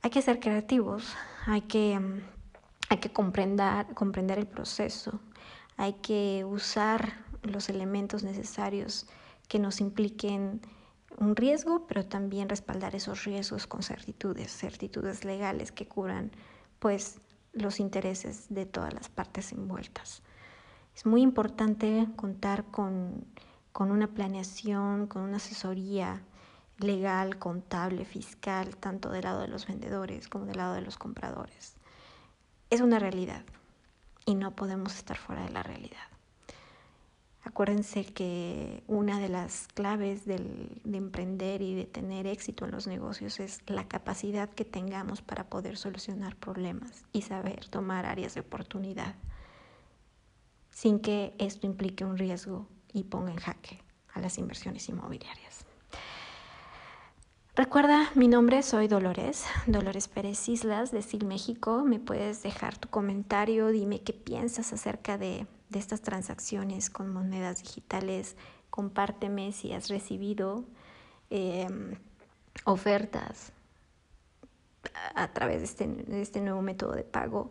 Hay 0.00 0.10
que 0.10 0.22
ser 0.22 0.38
creativos, 0.38 1.16
hay 1.44 1.62
que, 1.62 1.98
mm, 1.98 2.20
hay 2.88 2.98
que 2.98 3.12
comprender, 3.12 3.86
comprender 3.94 4.38
el 4.38 4.46
proceso, 4.46 5.18
hay 5.76 5.94
que 5.94 6.44
usar 6.44 7.14
los 7.42 7.68
elementos 7.68 8.22
necesarios 8.22 9.08
que 9.48 9.58
nos 9.58 9.80
impliquen 9.80 10.60
un 11.18 11.34
riesgo, 11.34 11.88
pero 11.88 12.06
también 12.06 12.48
respaldar 12.48 12.94
esos 12.94 13.24
riesgos 13.24 13.66
con 13.66 13.82
certitudes, 13.82 14.52
certitudes 14.52 15.24
legales 15.24 15.72
que 15.72 15.88
cubran 15.88 16.30
pues 16.78 17.18
los 17.52 17.80
intereses 17.80 18.46
de 18.50 18.66
todas 18.66 18.94
las 18.94 19.08
partes 19.08 19.50
envueltas. 19.50 20.22
Es 20.96 21.04
muy 21.04 21.20
importante 21.20 22.08
contar 22.16 22.64
con, 22.64 23.26
una 23.78 24.06
planeación, 24.06 25.06
con 25.06 25.20
una 25.20 25.36
asesoría 25.36 26.22
legal, 26.78 27.38
contable, 27.38 28.06
fiscal, 28.06 28.78
tanto 28.78 29.10
del 29.10 29.24
lado 29.24 29.42
de 29.42 29.48
los 29.48 29.66
vendedores 29.66 30.26
como 30.26 30.46
del 30.46 30.56
lado 30.56 30.72
de 30.72 30.80
los 30.80 30.96
compradores. 30.96 31.74
Es 32.70 32.80
una 32.80 32.98
realidad 32.98 33.42
y 34.24 34.36
no 34.36 34.56
podemos 34.56 34.94
estar 34.94 35.18
fuera 35.18 35.44
de 35.44 35.50
la 35.50 35.62
realidad. 35.62 36.08
Acuérdense 37.44 38.06
que 38.06 38.82
una 38.86 39.20
de 39.20 39.28
las 39.28 39.68
claves 39.74 40.24
de 40.24 40.40
emprender 40.90 41.60
y 41.60 41.74
de 41.74 41.84
tener 41.84 42.26
éxito 42.26 42.64
en 42.64 42.70
los 42.70 42.86
negocios 42.86 43.38
es 43.38 43.60
la 43.66 43.86
capacidad 43.86 44.48
que 44.48 44.64
tengamos 44.64 45.20
para 45.20 45.44
poder 45.44 45.76
solucionar 45.76 46.36
problemas 46.36 47.04
y 47.12 47.20
saber 47.20 47.68
tomar 47.68 48.06
áreas 48.06 48.32
de 48.32 48.40
oportunidad 48.40 49.14
sin 50.76 51.00
que 51.00 51.34
esto 51.38 51.66
implique 51.66 52.04
un 52.04 52.18
riesgo 52.18 52.68
y 52.92 53.04
ponga 53.04 53.32
en 53.32 53.38
jaque 53.38 53.80
a 54.12 54.20
las 54.20 54.36
inversiones 54.36 54.90
inmobiliarias. 54.90 55.64
Recuerda, 57.54 58.10
mi 58.14 58.28
nombre 58.28 58.62
soy 58.62 58.86
Dolores, 58.86 59.46
Dolores 59.66 60.06
Pérez 60.06 60.46
Islas 60.50 60.90
de 60.90 61.00
SIL 61.00 61.24
México. 61.24 61.82
Me 61.86 61.98
puedes 61.98 62.42
dejar 62.42 62.76
tu 62.76 62.90
comentario, 62.90 63.68
dime 63.68 64.02
qué 64.02 64.12
piensas 64.12 64.74
acerca 64.74 65.16
de, 65.16 65.46
estas 65.72 66.02
transacciones 66.02 66.90
con 66.90 67.10
monedas 67.10 67.62
digitales. 67.62 68.36
Compárteme 68.68 69.52
si 69.52 69.72
has 69.72 69.88
recibido 69.88 70.66
em, 71.30 71.94
ofertas 72.66 73.50
a, 75.14 75.32
través 75.32 75.60
de 75.60 75.64
este, 75.64 75.86
de 75.86 76.20
este 76.20 76.42
nuevo 76.42 76.60
método 76.60 76.92
de 76.92 77.04
pago. 77.04 77.50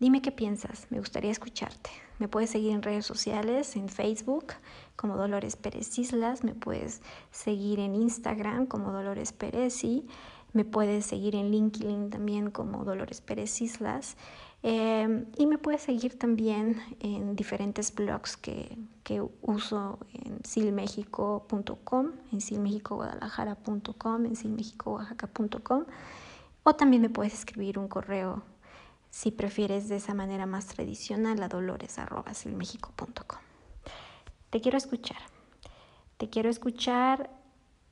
Dime 0.00 0.22
qué 0.22 0.32
piensas, 0.32 0.86
me 0.88 0.98
gustaría 0.98 1.30
escucharte. 1.30 2.05
Me 2.18 2.28
puedes 2.28 2.50
seguir 2.50 2.72
en 2.72 2.82
redes 2.82 3.04
sociales, 3.06 3.76
en 3.76 3.88
Facebook 3.88 4.54
como 4.96 5.16
Dolores 5.16 5.56
Pérez 5.56 5.98
Islas, 5.98 6.44
me 6.44 6.54
puedes 6.54 7.02
seguir 7.30 7.78
en 7.78 7.94
Instagram 7.94 8.66
como 8.66 8.92
Dolores 8.92 9.32
Pérez 9.32 9.84
y 9.84 10.06
me 10.52 10.64
puedes 10.64 11.04
seguir 11.04 11.34
en 11.34 11.50
LinkedIn 11.50 12.08
también 12.08 12.50
como 12.50 12.84
Dolores 12.84 13.20
Pérez 13.20 13.60
Islas. 13.60 14.16
Em, 14.62 15.26
y 15.36 15.46
me 15.46 15.58
puedes 15.58 15.82
seguir 15.82 16.18
también 16.18 16.80
en 17.00 17.36
diferentes 17.36 17.94
blogs 17.94 18.36
que, 18.38 18.78
que 19.04 19.22
uso 19.42 19.98
en 20.14 20.42
silmexico.com, 20.44 22.12
en 22.32 22.40
silmexicoguadalajara.com, 22.40 24.24
en 24.24 24.34
silmexicoaxaca.com 24.34 25.84
o 26.64 26.74
también 26.74 27.02
me 27.02 27.10
puedes 27.10 27.34
escribir 27.34 27.78
un 27.78 27.86
correo 27.86 28.42
si 29.16 29.30
prefieres 29.30 29.88
de 29.88 29.96
esa 29.96 30.12
manera 30.12 30.44
más 30.44 30.66
tradicional 30.66 31.42
a 31.42 31.48
dolores.silmexico.com. 31.48 33.40
Te 34.50 34.60
quiero 34.60 34.76
escuchar. 34.76 35.16
Te 36.18 36.28
quiero 36.28 36.50
escuchar 36.50 37.30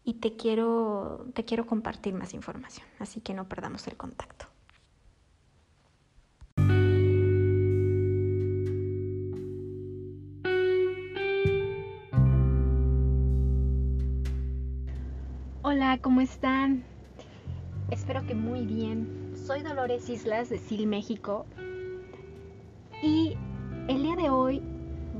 y 0.04 0.20
te 0.20 0.36
quiero, 0.36 1.24
te 1.32 1.46
quiero 1.46 1.66
compartir 1.66 2.12
más 2.12 2.34
información, 2.34 2.86
así 2.98 3.22
que 3.22 3.32
no 3.32 3.48
perdamos 3.48 3.88
el 3.88 3.96
contacto. 3.96 4.44
Hola, 15.62 15.98
¿cómo 16.02 16.20
están? 16.20 16.84
Espero 17.90 18.26
que 18.26 18.34
muy 18.34 18.66
bien. 18.66 19.33
Soy 19.46 19.60
Dolores 19.60 20.08
Islas 20.08 20.48
de 20.48 20.56
SIL 20.56 20.86
México 20.86 21.44
y 23.02 23.36
el 23.88 24.02
día 24.02 24.16
de 24.16 24.30
hoy 24.30 24.62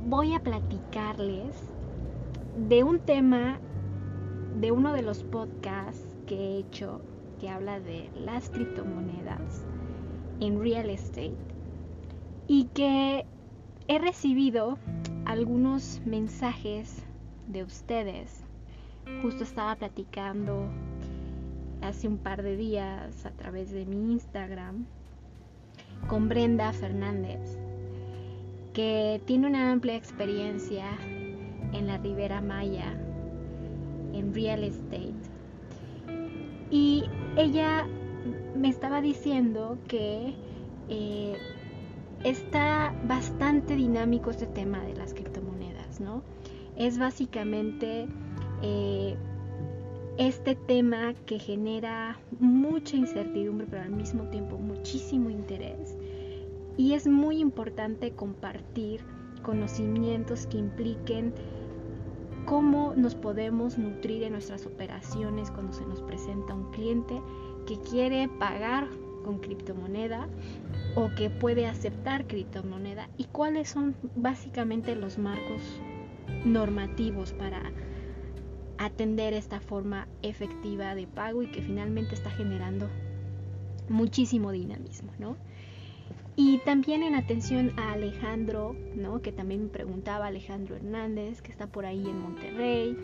voy 0.07 0.33
a 0.33 0.39
platicarles 0.39 1.55
de 2.67 2.83
un 2.83 2.97
tema 2.97 3.59
de 4.59 4.71
uno 4.71 4.93
de 4.93 5.03
los 5.03 5.21
podcasts 5.21 6.17
que 6.25 6.35
he 6.35 6.57
hecho 6.57 7.01
que 7.39 7.49
habla 7.49 7.79
de 7.79 8.09
las 8.15 8.49
criptomonedas 8.49 9.63
en 10.39 10.59
real 10.59 10.89
estate 10.89 11.37
y 12.47 12.65
que 12.73 13.27
he 13.87 13.99
recibido 13.99 14.79
algunos 15.25 16.01
mensajes 16.03 17.03
de 17.45 17.63
ustedes. 17.63 18.43
Justo 19.21 19.43
estaba 19.43 19.75
platicando 19.75 20.67
hace 21.81 22.07
un 22.07 22.17
par 22.17 22.43
de 22.43 22.55
días 22.55 23.25
a 23.25 23.31
través 23.31 23.71
de 23.71 23.85
mi 23.85 24.13
Instagram 24.13 24.85
con 26.07 26.29
Brenda 26.29 26.71
Fernández, 26.73 27.57
que 28.73 29.21
tiene 29.25 29.47
una 29.47 29.71
amplia 29.71 29.95
experiencia 29.95 30.85
en 31.73 31.87
la 31.87 31.97
Ribera 31.97 32.41
Maya 32.41 32.93
en 34.13 34.33
real 34.33 34.63
estate. 34.63 35.13
Y 36.69 37.03
ella 37.37 37.87
me 38.55 38.69
estaba 38.69 39.01
diciendo 39.01 39.77
que 39.87 40.35
eh, 40.89 41.37
está 42.23 42.93
bastante 43.07 43.75
dinámico 43.75 44.31
este 44.31 44.47
tema 44.47 44.81
de 44.81 44.95
las 44.95 45.13
criptomonedas, 45.13 45.99
¿no? 45.99 46.23
Es 46.75 46.97
básicamente 46.97 48.07
eh, 48.61 49.15
este 50.17 50.55
tema 50.55 51.13
que 51.25 51.39
genera 51.39 52.19
mucha 52.39 52.95
incertidumbre, 52.95 53.67
pero 53.69 53.83
al 53.83 53.91
mismo 53.91 54.23
tiempo 54.29 54.57
muchísimo 54.57 55.29
interés. 55.29 55.97
Y 56.77 56.93
es 56.93 57.07
muy 57.07 57.39
importante 57.39 58.11
compartir 58.11 59.01
conocimientos 59.43 60.47
que 60.47 60.57
impliquen 60.57 61.33
cómo 62.45 62.93
nos 62.95 63.15
podemos 63.15 63.77
nutrir 63.77 64.23
en 64.23 64.33
nuestras 64.33 64.65
operaciones 64.65 65.51
cuando 65.51 65.73
se 65.73 65.85
nos 65.85 66.01
presenta 66.01 66.53
un 66.53 66.71
cliente 66.71 67.21
que 67.65 67.77
quiere 67.79 68.29
pagar 68.39 68.87
con 69.23 69.39
criptomoneda 69.39 70.29
o 70.95 71.09
que 71.15 71.29
puede 71.29 71.65
aceptar 71.65 72.27
criptomoneda 72.27 73.09
y 73.17 73.25
cuáles 73.25 73.69
son 73.69 73.95
básicamente 74.15 74.95
los 74.95 75.17
marcos 75.17 75.61
normativos 76.45 77.33
para 77.33 77.71
atender 78.77 79.33
esta 79.33 79.59
forma 79.59 80.07
efectiva 80.21 80.95
de 80.95 81.07
pago 81.07 81.43
y 81.43 81.47
que 81.47 81.61
finalmente 81.61 82.15
está 82.15 82.29
generando 82.31 82.89
muchísimo 83.89 84.51
dinamismo, 84.51 85.11
¿no? 85.19 85.37
Y 86.37 86.57
también 86.59 87.01
en 87.03 87.15
atención 87.15 87.71
a 87.77 87.93
Alejandro, 87.93 88.75
¿no? 88.93 89.21
que 89.21 89.31
también 89.31 89.63
me 89.63 89.69
preguntaba 89.69 90.27
Alejandro 90.27 90.75
Hernández, 90.75 91.41
que 91.41 91.49
está 91.49 91.67
por 91.67 91.85
ahí 91.85 92.05
en 92.05 92.19
Monterrey, 92.19 92.97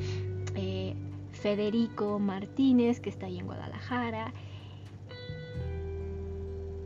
eh, 0.55 0.95
Federico 1.31 2.19
Martínez, 2.19 2.99
que 2.99 3.09
está 3.09 3.27
ahí 3.27 3.39
en 3.39 3.45
Guadalajara, 3.45 4.33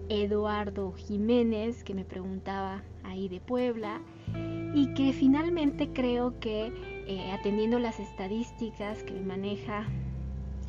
Eduardo 0.08 0.92
Jiménez, 0.92 1.84
que 1.84 1.96
me 1.96 2.06
preguntaba 2.06 2.84
ahí 3.04 3.28
de 3.28 3.40
Puebla, 3.40 4.02
y 4.76 4.94
que 4.94 5.14
finalmente 5.14 5.90
creo 5.94 6.40
que 6.40 6.95
eh, 7.08 7.32
atendiendo 7.32 7.80
las 7.80 8.00
estadísticas 8.00 9.04
que 9.04 9.14
maneja 9.14 9.86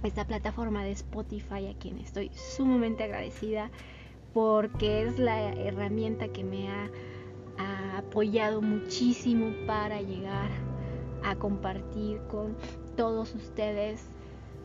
esta 0.03 0.27
plataforma 0.27 0.85
de 0.85 0.93
Spotify, 0.93 1.69
a 1.69 1.79
quien 1.79 1.99
estoy 1.99 2.31
sumamente 2.35 3.05
agradecida, 3.05 3.71
porque 4.35 5.03
es 5.03 5.19
la 5.19 5.53
herramienta 5.53 6.29
que 6.29 6.45
me 6.45 6.69
ha, 6.69 6.91
apoyado 7.97 8.61
muchísimo 8.61 9.51
para 9.67 10.03
llegar 10.03 10.51
a 11.25 11.37
compartir 11.37 12.21
con 12.29 12.55
todos 12.97 13.35
ustedes 13.35 14.11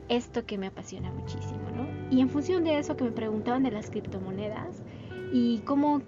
esto 0.10 0.46
que 0.46 0.58
me 0.58 0.68
apasiona 0.68 1.10
muchísimo, 1.10 1.72
¿no? 1.74 1.88
Y 2.12 2.20
en 2.20 2.30
función 2.30 2.66
de 2.66 2.78
eso 2.78 2.98
que 2.98 3.06
me 3.06 3.12
preguntaban 3.12 3.64
de 3.64 3.72
las 3.72 3.90
criptomonedas 3.90 4.84
y 5.32 5.60
cómo 5.60 6.02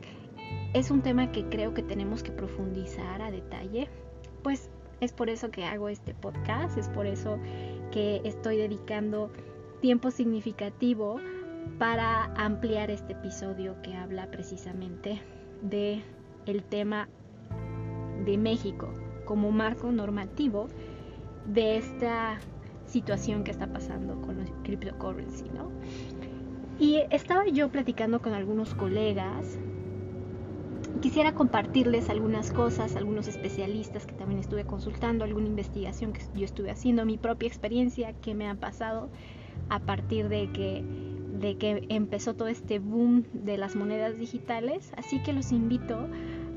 es 0.73 0.91
un 0.91 1.01
tema 1.01 1.31
que 1.31 1.45
creo 1.45 1.73
que 1.73 1.83
tenemos 1.83 2.21
que 2.21 2.33
profundizar 2.33 3.21
a 3.21 3.31
detalle, 3.31 3.87
pues 4.41 4.69
es 5.03 5.13
por 5.13 5.29
eso 5.29 5.51
que 5.51 5.65
hago 5.65 5.89
este 5.89 6.13
podcast, 6.13 6.77
es 6.77 6.89
por 6.89 7.05
eso 7.05 7.37
que 7.91 8.21
estoy 8.23 8.57
dedicando 8.57 9.31
tiempo 9.81 10.11
significativo 10.11 11.19
para 11.77 12.25
ampliar 12.35 12.89
este 12.89 13.13
episodio 13.13 13.75
que 13.81 13.95
habla 13.95 14.31
precisamente 14.31 15.21
de 15.61 16.01
el 16.45 16.63
tema 16.63 17.09
de 18.25 18.37
México 18.37 18.93
como 19.25 19.51
marco 19.51 19.91
normativo 19.91 20.67
de 21.45 21.77
esta 21.77 22.39
situación 22.85 23.43
que 23.43 23.51
está 23.51 23.67
pasando 23.67 24.21
con 24.21 24.37
los 24.37 24.49
cryptocurrency, 24.63 25.49
¿no? 25.49 25.71
Y 26.79 27.01
estaba 27.11 27.47
yo 27.47 27.69
platicando 27.69 28.21
con 28.21 28.33
algunos 28.33 28.73
colegas. 28.75 29.57
Quisiera 31.03 31.33
compartirles 31.33 32.09
algunas 32.09 32.49
cosas, 32.49 32.95
algunos 32.95 33.27
especialistas 33.27 34.05
que 34.05 34.13
también 34.13 34.39
estuve 34.39 34.63
consultando, 34.63 35.25
alguna 35.25 35.47
investigación 35.47 36.13
que 36.13 36.21
yo 36.33 36.45
estuve 36.45 36.71
haciendo, 36.71 37.05
mi 37.05 37.17
propia 37.17 37.47
experiencia 37.47 38.13
que 38.13 38.33
me 38.33 38.47
ha 38.47 38.55
pasado 38.55 39.09
a 39.67 39.79
partir 39.79 40.29
de 40.29 40.49
que 40.53 40.81
de 41.41 41.57
que 41.57 41.85
empezó 41.89 42.35
todo 42.35 42.47
este 42.47 42.79
boom 42.79 43.25
de 43.33 43.57
las 43.57 43.75
monedas 43.75 44.17
digitales. 44.17 44.93
Así 44.95 45.21
que 45.21 45.33
los 45.33 45.51
invito 45.51 46.07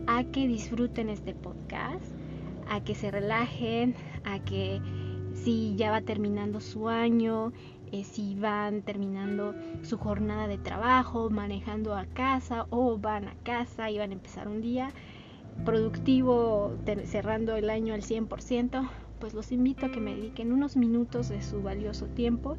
a 0.07 0.23
que 0.23 0.47
disfruten 0.47 1.09
este 1.09 1.35
podcast, 1.35 2.05
a 2.69 2.85
que 2.85 2.95
se 2.95 3.11
relajen, 3.11 3.97
a 4.23 4.39
que 4.39 4.81
si 5.35 5.75
ya 5.75 5.91
va 5.91 6.03
terminando 6.03 6.61
su 6.61 6.89
año, 6.89 7.53
eh, 7.93 8.05
si 8.05 8.35
van 8.35 8.83
terminando 8.83 9.55
su 9.83 9.99
jornada 9.99 10.49
de 10.49 10.59
trabajo, 10.59 11.31
manejando 11.31 11.95
a 11.95 12.07
casa 12.07 12.67
o 12.71 12.99
van 12.99 13.29
a 13.29 13.35
casa 13.43 13.91
y 13.91 13.99
van 13.99 14.11
a 14.11 14.15
empezar 14.15 14.49
un 14.49 14.61
día 14.61 14.91
productivo, 15.65 16.75
cerrando 17.05 17.57
el 17.57 17.71
año 17.71 17.95
al 17.95 18.03
100%, 18.03 18.89
pues 19.19 19.35
los 19.35 19.53
invito 19.53 19.87
a 19.87 19.91
que 19.91 20.01
me 20.01 20.15
dediquen 20.15 20.53
unos 20.53 20.77
minutos 20.77 21.29
de 21.29 21.43
su 21.43 21.63
valioso 21.63 22.07
tiempo 22.07 22.57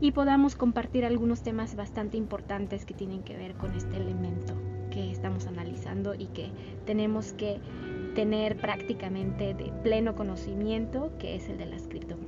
y 0.00 0.12
podamos 0.12 0.56
compartir 0.56 1.04
algunos 1.04 1.42
temas 1.42 1.76
bastante 1.76 2.16
importantes 2.16 2.84
que 2.84 2.94
tienen 2.94 3.22
que 3.22 3.36
ver 3.36 3.54
con 3.54 3.74
este 3.74 3.96
elemento 3.96 4.54
que 4.90 5.10
estamos 5.10 5.46
analizando 5.46 6.14
y 6.14 6.26
que 6.26 6.50
tenemos 6.84 7.32
que 7.32 7.58
tener 8.14 8.56
prácticamente 8.56 9.54
de 9.54 9.72
pleno 9.82 10.14
conocimiento, 10.14 11.10
que 11.18 11.34
es 11.34 11.48
el 11.48 11.58
de 11.58 11.66
las 11.66 11.88
criptomonedas. 11.88 12.23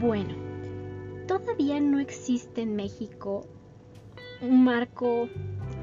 Bueno, 0.00 0.32
todavía 1.26 1.80
no 1.80 1.98
existe 1.98 2.62
en 2.62 2.76
México 2.76 3.44
un 4.40 4.62
marco 4.62 5.28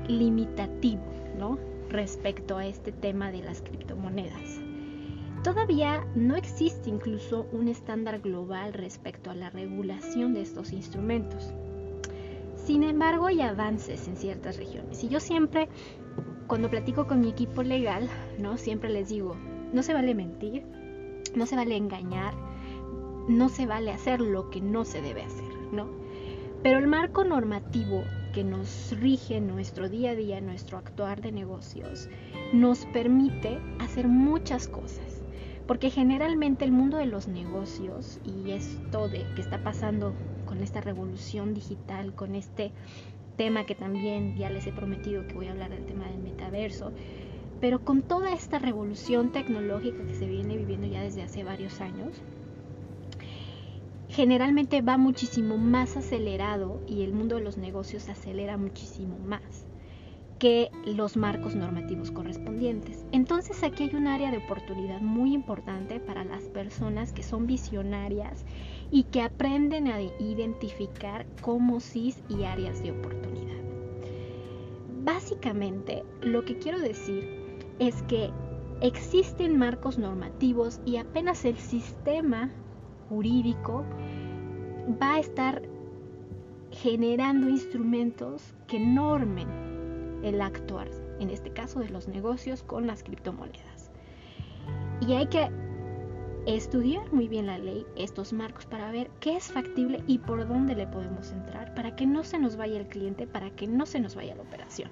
limitativo, 0.07 1.03
¿no? 1.37 1.59
Respecto 1.89 2.57
a 2.57 2.65
este 2.65 2.93
tema 2.93 3.29
de 3.33 3.43
las 3.43 3.61
criptomonedas. 3.61 4.61
Todavía 5.43 6.07
no 6.15 6.37
existe 6.37 6.89
incluso 6.89 7.45
un 7.51 7.67
estándar 7.67 8.21
global 8.21 8.71
respecto 8.71 9.31
a 9.31 9.35
la 9.35 9.49
regulación 9.49 10.33
de 10.33 10.43
estos 10.43 10.71
instrumentos. 10.71 11.51
Sin 12.55 12.83
embargo, 12.83 13.25
hay 13.25 13.41
avances 13.41 14.07
en 14.07 14.15
ciertas 14.15 14.55
regiones. 14.55 15.03
Y 15.03 15.09
yo 15.09 15.19
siempre, 15.19 15.67
cuando 16.47 16.69
platico 16.69 17.05
con 17.05 17.19
mi 17.19 17.31
equipo 17.31 17.63
legal, 17.63 18.09
¿no? 18.39 18.55
Siempre 18.55 18.89
les 18.91 19.09
digo, 19.09 19.35
no 19.73 19.83
se 19.83 19.93
vale 19.93 20.15
mentir, 20.15 20.63
no 21.35 21.45
se 21.45 21.57
vale 21.57 21.75
engañar, 21.75 22.33
no 23.27 23.49
se 23.49 23.65
vale 23.65 23.91
hacer 23.91 24.21
lo 24.21 24.49
que 24.49 24.61
no 24.61 24.85
se 24.85 25.01
debe 25.01 25.23
hacer, 25.23 25.53
¿no? 25.71 25.87
Pero 26.63 26.79
el 26.79 26.87
marco 26.87 27.23
normativo 27.23 28.03
que 28.33 28.43
nos 28.43 28.95
rige 28.99 29.39
nuestro 29.39 29.89
día 29.89 30.11
a 30.11 30.15
día, 30.15 30.41
nuestro 30.41 30.77
actuar 30.77 31.21
de 31.21 31.31
negocios, 31.31 32.09
nos 32.53 32.85
permite 32.87 33.59
hacer 33.79 34.07
muchas 34.07 34.67
cosas 34.67 35.15
porque 35.67 35.89
generalmente 35.89 36.63
el 36.63 36.71
mundo 36.71 36.97
de 36.97 37.07
los 37.07 37.27
negocios 37.27 38.19
y 38.23 38.51
esto 38.51 39.09
de 39.09 39.25
que 39.35 39.41
está 39.41 39.63
pasando 39.63 40.13
con 40.45 40.61
esta 40.61 40.81
revolución 40.81 41.53
digital, 41.53 42.13
con 42.13 42.35
este 42.35 42.71
tema 43.35 43.65
que 43.65 43.75
también 43.75 44.37
ya 44.37 44.49
les 44.49 44.67
he 44.67 44.71
prometido 44.71 45.27
que 45.27 45.33
voy 45.33 45.47
a 45.47 45.51
hablar 45.51 45.71
del 45.71 45.85
tema 45.85 46.05
del 46.05 46.19
metaverso, 46.19 46.91
pero 47.59 47.83
con 47.83 48.03
toda 48.03 48.33
esta 48.33 48.59
revolución 48.59 49.31
tecnológica 49.31 50.05
que 50.05 50.13
se 50.13 50.27
viene 50.27 50.55
viviendo 50.55 50.87
ya 50.87 51.01
desde 51.01 51.23
hace 51.23 51.43
varios 51.43 51.81
años, 51.81 52.21
generalmente 54.15 54.81
va 54.81 54.97
muchísimo 54.97 55.57
más 55.57 55.97
acelerado 55.97 56.81
y 56.87 57.03
el 57.03 57.11
mundo 57.11 57.35
de 57.35 57.41
los 57.43 57.57
negocios 57.57 58.07
acelera 58.07 58.55
muchísimo 58.55 59.19
más 59.19 59.67
que 60.39 60.69
los 60.85 61.17
marcos 61.17 61.53
normativos 61.53 62.11
correspondientes. 62.11 63.05
Entonces 63.11 63.61
aquí 63.61 63.83
hay 63.83 63.95
un 63.95 64.07
área 64.07 64.31
de 64.31 64.37
oportunidad 64.37 65.01
muy 65.01 65.33
importante 65.33 65.99
para 65.99 66.23
las 66.23 66.43
personas 66.43 67.11
que 67.11 67.23
son 67.23 67.45
visionarias 67.45 68.45
y 68.89 69.03
que 69.03 69.21
aprenden 69.21 69.87
a 69.87 70.01
identificar 70.01 71.25
cómo 71.41 71.81
sí 71.81 72.15
y 72.29 72.43
áreas 72.43 72.81
de 72.81 72.91
oportunidad. 72.91 73.61
Básicamente, 75.03 76.03
lo 76.21 76.45
que 76.45 76.57
quiero 76.57 76.79
decir 76.79 77.59
es 77.79 78.01
que 78.03 78.29
existen 78.79 79.57
marcos 79.57 79.97
normativos 79.97 80.79
y 80.85 80.97
apenas 80.97 81.43
el 81.43 81.57
sistema 81.57 82.49
jurídico 83.09 83.83
va 85.01 85.15
a 85.15 85.19
estar 85.19 85.61
generando 86.71 87.49
instrumentos 87.49 88.53
que 88.67 88.79
normen 88.79 89.47
el 90.23 90.41
actuar, 90.41 90.89
en 91.19 91.29
este 91.29 91.51
caso 91.51 91.79
de 91.79 91.89
los 91.89 92.07
negocios 92.07 92.63
con 92.63 92.87
las 92.87 93.03
criptomonedas. 93.03 93.91
Y 95.01 95.13
hay 95.13 95.27
que 95.27 95.49
estudiar 96.45 97.11
muy 97.11 97.27
bien 97.27 97.47
la 97.47 97.57
ley, 97.57 97.85
estos 97.95 98.33
marcos, 98.33 98.65
para 98.65 98.91
ver 98.91 99.09
qué 99.19 99.35
es 99.37 99.51
factible 99.51 100.03
y 100.07 100.19
por 100.19 100.47
dónde 100.47 100.75
le 100.75 100.87
podemos 100.87 101.31
entrar, 101.31 101.73
para 101.73 101.95
que 101.95 102.05
no 102.05 102.23
se 102.23 102.39
nos 102.39 102.55
vaya 102.55 102.79
el 102.79 102.87
cliente, 102.87 103.27
para 103.27 103.49
que 103.51 103.67
no 103.67 103.85
se 103.85 103.99
nos 103.99 104.15
vaya 104.15 104.35
la 104.35 104.43
operación. 104.43 104.89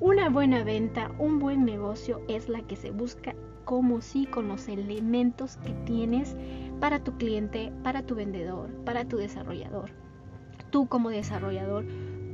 Una 0.00 0.28
buena 0.28 0.62
venta, 0.62 1.10
un 1.18 1.38
buen 1.38 1.64
negocio 1.64 2.20
es 2.28 2.48
la 2.48 2.62
que 2.62 2.76
se 2.76 2.90
busca 2.90 3.34
como 3.64 4.00
sí 4.00 4.26
con 4.26 4.48
los 4.48 4.68
elementos 4.68 5.56
que 5.56 5.72
tienes 5.84 6.36
para 6.80 7.02
tu 7.02 7.16
cliente, 7.16 7.72
para 7.82 8.02
tu 8.02 8.14
vendedor, 8.14 8.70
para 8.84 9.04
tu 9.04 9.16
desarrollador. 9.16 9.90
Tú 10.70 10.86
como 10.88 11.10
desarrollador 11.10 11.84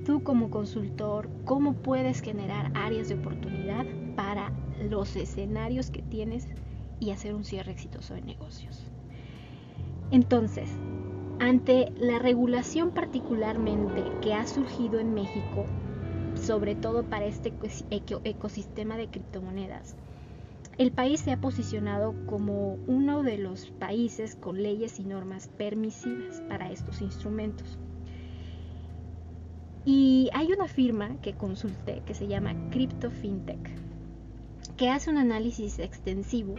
tú 0.04 0.22
como 0.22 0.50
consultor, 0.50 1.28
cómo 1.44 1.74
puedes 1.74 2.20
generar 2.20 2.70
áreas 2.74 3.08
de 3.08 3.14
oportunidad 3.14 3.86
para 4.14 4.52
los 4.88 5.16
escenarios 5.16 5.90
que 5.90 6.02
tienes 6.02 6.46
y 7.00 7.10
hacer 7.10 7.34
un 7.34 7.44
cierre 7.44 7.72
exitoso 7.72 8.14
de 8.14 8.22
negocios. 8.22 8.84
Entonces, 10.10 10.70
ante 11.40 11.90
la 11.96 12.18
regulación 12.18 12.90
particularmente 12.90 14.04
que 14.20 14.34
ha 14.34 14.46
surgido 14.46 15.00
en 15.00 15.14
México, 15.14 15.64
sobre 16.34 16.74
todo 16.74 17.04
para 17.04 17.24
este 17.24 17.52
ecosistema 17.90 18.96
de 18.96 19.08
criptomonedas, 19.08 19.96
el 20.76 20.90
país 20.90 21.20
se 21.20 21.32
ha 21.32 21.40
posicionado 21.40 22.14
como 22.26 22.74
uno 22.86 23.22
de 23.22 23.38
los 23.38 23.70
países 23.70 24.34
con 24.36 24.62
leyes 24.62 24.98
y 24.98 25.04
normas 25.04 25.48
permisivas 25.48 26.40
para 26.48 26.70
estos 26.72 27.00
instrumentos. 27.00 27.78
Y 29.84 30.30
hay 30.32 30.52
una 30.52 30.66
firma 30.66 31.20
que 31.20 31.34
consulté 31.34 32.02
que 32.06 32.14
se 32.14 32.26
llama 32.26 32.54
Crypto 32.70 33.10
Fintech, 33.10 33.70
que 34.76 34.88
hace 34.88 35.10
un 35.10 35.18
análisis 35.18 35.78
extensivo 35.78 36.54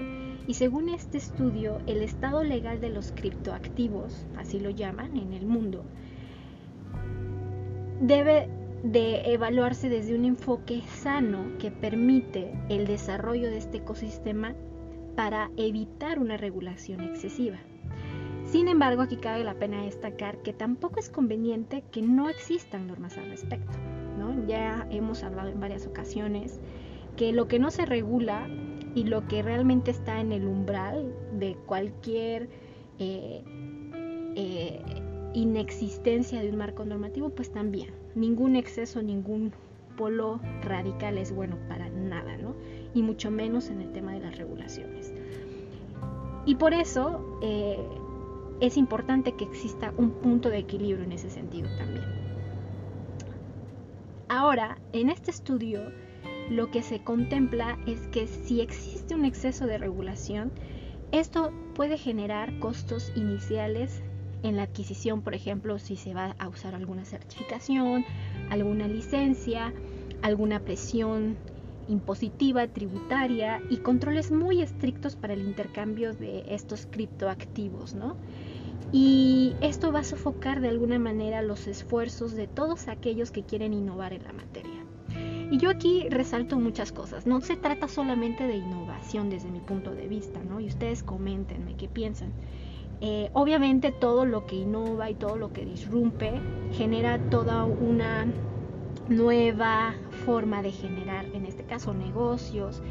y 0.47 0.53
según 0.53 0.89
este 0.89 1.17
estudio, 1.17 1.79
el 1.87 2.01
estado 2.01 2.43
legal 2.43 2.79
de 2.79 2.89
los 2.89 3.11
criptoactivos, 3.11 4.25
así 4.37 4.59
lo 4.59 4.69
llaman 4.69 5.17
en 5.17 5.33
el 5.33 5.45
mundo, 5.45 5.83
debe 7.99 8.47
de 8.85 9.33
evaluarse 9.33 9.89
desde 9.89 10.15
un 10.15 10.25
enfoque 10.25 10.81
sano 11.01 11.57
que 11.57 11.71
permite 11.71 12.53
el 12.69 12.85
desarrollo 12.85 13.49
de 13.49 13.57
este 13.57 13.77
ecosistema 13.77 14.53
para 15.15 15.49
evitar 15.57 16.19
una 16.19 16.37
regulación 16.37 17.01
excesiva. 17.01 17.57
Sin 18.45 18.67
embargo, 18.67 19.01
aquí 19.01 19.17
cabe 19.17 19.43
la 19.43 19.55
pena 19.55 19.83
destacar 19.83 20.37
que 20.43 20.53
tampoco 20.53 20.99
es 20.99 21.09
conveniente 21.09 21.83
que 21.91 22.03
no 22.03 22.29
existan 22.29 22.85
normas 22.85 23.17
al 23.17 23.29
respecto. 23.29 23.75
Ya 24.47 24.87
hemos 24.91 25.23
hablado 25.23 25.49
en 25.49 25.59
varias 25.59 25.87
ocasiones 25.87 26.59
que 27.15 27.31
lo 27.31 27.47
que 27.47 27.57
no 27.57 27.71
se 27.71 27.85
regula 27.85 28.47
y 28.93 29.05
lo 29.05 29.27
que 29.27 29.41
realmente 29.41 29.91
está 29.91 30.19
en 30.19 30.31
el 30.31 30.45
umbral 30.45 31.11
de 31.39 31.55
cualquier 31.65 32.49
eh, 32.99 33.43
eh, 34.35 34.81
inexistencia 35.33 36.41
de 36.41 36.49
un 36.49 36.57
marco 36.57 36.85
normativo, 36.85 37.29
pues 37.29 37.51
también. 37.51 38.04
Ningún 38.15 38.55
exceso, 38.55 39.01
ningún 39.01 39.53
polo 39.97 40.39
radical 40.61 41.17
es 41.17 41.33
bueno 41.33 41.57
para 41.67 41.89
nada, 41.89 42.37
¿no? 42.37 42.55
Y 42.93 43.01
mucho 43.01 43.31
menos 43.31 43.69
en 43.69 43.81
el 43.81 43.91
tema 43.91 44.13
de 44.13 44.21
las 44.21 44.37
regulaciones. 44.37 45.13
Y 46.45 46.55
por 46.55 46.73
eso 46.73 47.39
eh, 47.41 47.79
es 48.61 48.77
importante 48.77 49.33
que 49.33 49.45
exista 49.45 49.93
un 49.97 50.11
punto 50.11 50.49
de 50.49 50.59
equilibrio 50.59 51.03
en 51.03 51.11
ese 51.11 51.29
sentido 51.29 51.69
también. 51.77 52.05
Ahora, 54.27 54.77
en 54.93 55.09
este 55.09 55.31
estudio, 55.31 55.81
lo 56.49 56.69
que 56.71 56.83
se 56.83 57.03
contempla 57.03 57.77
es 57.87 58.07
que 58.07 58.27
si 58.27 58.61
existe 58.61 59.15
un 59.15 59.25
exceso 59.25 59.65
de 59.65 59.77
regulación, 59.77 60.51
esto 61.11 61.51
puede 61.73 61.97
generar 61.97 62.59
costos 62.59 63.11
iniciales 63.15 64.01
en 64.43 64.55
la 64.55 64.63
adquisición, 64.63 65.21
por 65.21 65.33
ejemplo, 65.33 65.79
si 65.79 65.95
se 65.95 66.13
va 66.13 66.35
a 66.37 66.47
usar 66.47 66.75
alguna 66.75 67.05
certificación, 67.05 68.05
alguna 68.49 68.87
licencia, 68.87 69.73
alguna 70.21 70.59
presión 70.59 71.37
impositiva, 71.87 72.67
tributaria 72.67 73.61
y 73.69 73.77
controles 73.77 74.31
muy 74.31 74.61
estrictos 74.61 75.15
para 75.15 75.33
el 75.33 75.41
intercambio 75.41 76.13
de 76.13 76.43
estos 76.47 76.87
criptoactivos, 76.87 77.93
¿no? 77.93 78.17
Y 78.91 79.55
esto 79.61 79.91
va 79.91 79.99
a 79.99 80.03
sofocar 80.03 80.61
de 80.61 80.69
alguna 80.69 80.99
manera 80.99 81.41
los 81.41 81.67
esfuerzos 81.67 82.33
de 82.33 82.47
todos 82.47 82.87
aquellos 82.87 83.31
que 83.31 83.43
quieren 83.43 83.73
innovar 83.73 84.13
en 84.13 84.23
la 84.23 84.33
materia. 84.33 84.85
Y 85.51 85.57
yo 85.57 85.69
aquí 85.69 86.07
resalto 86.09 86.59
muchas 86.59 86.91
cosas. 86.91 87.27
No 87.27 87.41
se 87.41 87.55
trata 87.55 87.87
solamente 87.87 88.47
de 88.47 88.57
innovación 88.57 89.29
desde 89.29 89.51
mi 89.51 89.59
punto 89.59 89.93
de 89.93 90.07
vista, 90.07 90.39
¿no? 90.43 90.59
Y 90.59 90.67
ustedes 90.67 91.03
coméntenme 91.03 91.75
qué 91.75 91.87
piensan. 91.87 92.31
Eh, 93.01 93.29
obviamente 93.33 93.91
todo 93.91 94.25
lo 94.25 94.45
que 94.45 94.55
innova 94.55 95.09
y 95.09 95.15
todo 95.15 95.37
lo 95.37 95.51
que 95.51 95.65
disrumpe 95.65 96.39
genera 96.71 97.19
toda 97.29 97.65
una 97.65 98.25
nueva 99.09 99.95
forma 100.25 100.61
de 100.61 100.71
generar, 100.71 101.25
en 101.33 101.45
este 101.45 101.63
caso, 101.63 101.93
negocios, 101.93 102.81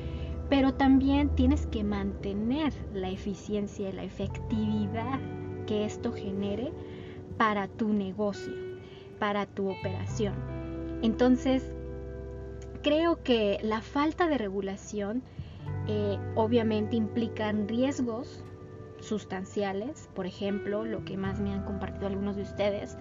pero 0.48 0.74
también 0.74 1.30
tienes 1.30 1.66
que 1.66 1.82
mantener 1.84 2.72
la 2.92 3.10
eficiencia 3.10 3.88
y 3.88 3.92
la 3.92 4.04
efectividad 4.04 5.18
que 5.66 5.84
esto 5.84 6.12
genere 6.12 6.72
para 7.38 7.66
tu 7.66 7.92
negocio, 7.92 8.52
para 9.18 9.46
tu 9.46 9.70
operación. 9.70 10.34
Entonces, 11.02 11.72
creo 12.82 13.22
que 13.22 13.58
la 13.62 13.80
falta 13.80 14.28
de 14.28 14.38
regulación 14.38 15.22
eh, 15.88 16.18
obviamente 16.34 16.96
implica 16.96 17.50
riesgos 17.52 18.44
sustanciales, 19.04 20.08
por 20.14 20.26
ejemplo, 20.26 20.84
lo 20.84 21.04
que 21.04 21.16
más 21.16 21.40
me 21.40 21.52
han 21.52 21.64
compartido 21.64 22.06
algunos 22.06 22.36
de 22.36 22.42
ustedes, 22.42 22.96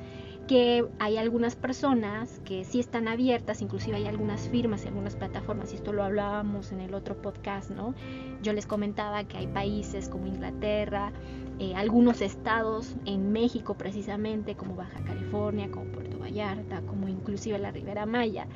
que 0.48 0.86
hay 1.00 1.18
algunas 1.18 1.56
personas 1.56 2.42
que 2.44 2.66
sí 2.66 2.80
están 2.80 3.08
abiertas, 3.08 3.62
inclusive 3.62 3.96
hay 3.96 4.08
algunas 4.08 4.50
firmas 4.50 4.84
y 4.84 4.90
algunas 4.90 5.16
plataformas, 5.16 5.72
y 5.72 5.76
esto 5.76 5.94
lo 5.94 6.04
hablábamos 6.04 6.72
en 6.72 6.82
el 6.82 6.94
otro 6.94 7.22
podcast, 7.22 7.72
¿no? 7.72 7.96
Yo 8.42 8.52
les 8.52 8.68
comentaba 8.68 9.24
que 9.24 9.38
hay 9.38 9.48
países 9.48 10.10
como 10.10 10.28
Inglaterra, 10.28 11.14
eh, 11.60 11.74
algunos 11.76 12.22
estados 12.22 12.96
en 13.06 13.32
México 13.32 13.76
precisamente, 13.76 14.56
como 14.56 14.76
Baja 14.76 15.04
California, 15.06 15.72
como 15.72 15.86
Puerto 15.92 16.20
Vallarta, 16.20 16.82
como 16.82 17.08
inclusive 17.08 17.58
la 17.58 17.72
Ribera 17.72 18.06
Maya, 18.06 18.48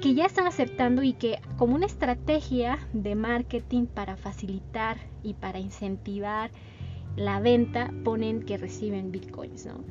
que 0.00 0.14
ya 0.14 0.24
están 0.24 0.46
aceptando 0.46 1.02
y 1.02 1.12
que 1.12 1.38
como 1.58 1.74
una 1.74 1.86
estrategia 1.86 2.78
de 2.92 3.14
marketing 3.14 3.86
para 3.86 4.16
facilitar 4.16 4.98
y 5.22 5.34
para 5.34 5.58
incentivar 5.58 6.50
la 7.16 7.40
venta 7.40 7.90
ponen 8.04 8.42
que 8.42 8.56
reciben 8.56 9.10
bitcoins, 9.10 9.66
¿no? 9.66 9.84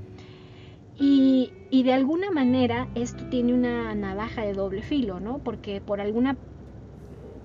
Y, 0.97 1.51
de 1.71 1.93
alguna 1.93 2.31
manera 2.31 2.87
esto 2.95 3.25
tiene 3.29 3.53
una 3.53 3.93
navaja 3.95 4.43
de 4.43 4.53
doble 4.53 4.81
filo, 4.81 5.19
¿no? 5.19 5.39
Porque 5.39 5.81
por 5.81 5.99
alguna 5.99 6.37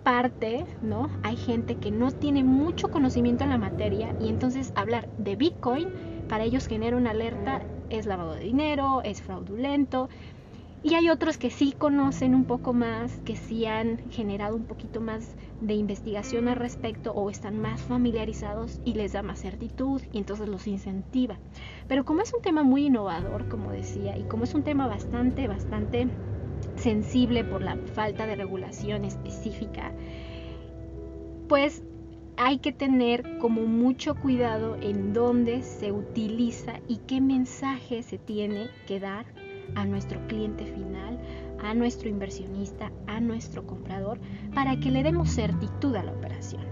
parte, 0.04 0.64
¿no? 0.82 1.10
Hay 1.24 1.36
gente 1.36 1.74
que 1.74 1.90
no 1.90 2.12
tiene 2.12 2.44
mucho 2.44 2.88
conocimiento 2.88 3.44
en 3.44 3.50
la 3.50 3.58
materia 3.58 4.14
y 4.20 4.28
entonces 4.28 4.72
hablar 4.76 5.08
de 5.18 5.36
Bitcoin 5.36 5.88
para 6.28 6.44
ellos 6.44 6.68
genera 6.68 6.96
una 6.96 7.10
alerta, 7.10 7.60
es 7.90 8.06
lavado 8.06 8.34
de 8.34 8.44
dinero, 8.44 9.02
es 9.02 9.20
fraudulento, 9.20 10.08
y 10.82 10.94
hay 10.94 11.10
otros 11.10 11.36
que 11.36 11.50
sí 11.50 11.74
conocen 11.76 12.34
un 12.34 12.46
poco 12.46 12.72
más, 12.72 13.20
que 13.20 13.36
sí 13.36 13.66
han 13.66 13.98
generado 14.10 14.56
un 14.56 14.64
poquito 14.64 15.00
más 15.00 15.36
de 15.60 15.74
investigación 15.74 16.48
al 16.48 16.56
respecto 16.56 17.12
o 17.12 17.28
están 17.28 17.60
más 17.60 17.82
familiarizados 17.82 18.80
y 18.84 18.94
les 18.94 19.12
da 19.12 19.22
más 19.22 19.40
certitud 19.40 20.00
y 20.10 20.18
entonces 20.18 20.48
los 20.48 20.66
incentiva. 20.66 21.38
Pero 21.86 22.04
como 22.04 22.22
es 22.22 22.32
un 22.32 22.40
tema 22.40 22.62
muy 22.62 22.86
innovador, 22.86 23.48
como 23.48 23.70
decía, 23.72 24.16
y 24.16 24.22
como 24.24 24.44
es 24.44 24.54
un 24.54 24.62
tema 24.62 24.86
bastante, 24.86 25.48
bastante 25.48 26.08
sensible 26.76 27.44
por 27.44 27.62
la 27.62 27.76
falta 27.76 28.26
de 28.26 28.36
regulación 28.36 29.04
específica, 29.04 29.92
pues 31.46 31.82
hay 32.38 32.58
que 32.58 32.72
tener 32.72 33.38
como 33.38 33.66
mucho 33.66 34.14
cuidado 34.14 34.76
en 34.80 35.12
dónde 35.12 35.62
se 35.62 35.92
utiliza 35.92 36.80
y 36.88 36.98
qué 37.06 37.20
mensaje 37.20 38.02
se 38.02 38.16
tiene 38.16 38.70
que 38.86 38.98
dar 38.98 39.26
a 39.74 39.85
nuestro 39.85 40.24
cliente 40.26 40.64
final, 40.64 41.18
a 41.62 41.74
nuestro 41.74 42.09
inversionista, 42.09 42.90
a 43.06 43.20
nuestro 43.20 43.66
comprador, 43.66 44.18
para 44.54 44.78
que 44.80 44.90
le 44.90 45.02
demos 45.02 45.30
certitud 45.30 45.94
a 45.96 46.02
la 46.02 46.12
operación. 46.12 46.62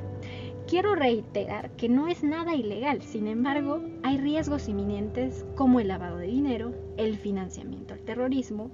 Quiero 0.66 0.94
reiterar 0.94 1.70
que 1.72 1.88
no 1.88 2.08
es 2.08 2.22
nada 2.22 2.54
ilegal, 2.54 3.00
sin 3.00 3.26
embargo, 3.26 3.82
hay 4.02 4.18
riesgos 4.18 4.68
inminentes 4.68 5.46
como 5.56 5.80
el 5.80 5.88
lavado 5.88 6.18
de 6.18 6.26
dinero, 6.26 6.74
el 6.98 7.16
financiamiento 7.16 7.94
al 7.94 8.00
terrorismo, 8.00 8.70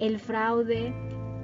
el 0.00 0.18
fraude, 0.18 0.92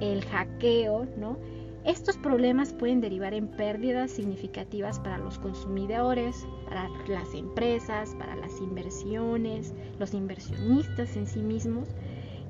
el 0.01 0.25
hackeo, 0.25 1.07
¿no? 1.17 1.37
Estos 1.85 2.17
problemas 2.17 2.73
pueden 2.73 3.01
derivar 3.01 3.33
en 3.33 3.47
pérdidas 3.47 4.11
significativas 4.11 4.99
para 4.99 5.17
los 5.17 5.37
consumidores, 5.37 6.47
para 6.65 6.87
las 7.07 7.33
empresas, 7.33 8.15
para 8.15 8.35
las 8.35 8.59
inversiones, 8.61 9.73
los 9.99 10.13
inversionistas 10.13 11.17
en 11.17 11.27
sí 11.27 11.41
mismos 11.41 11.89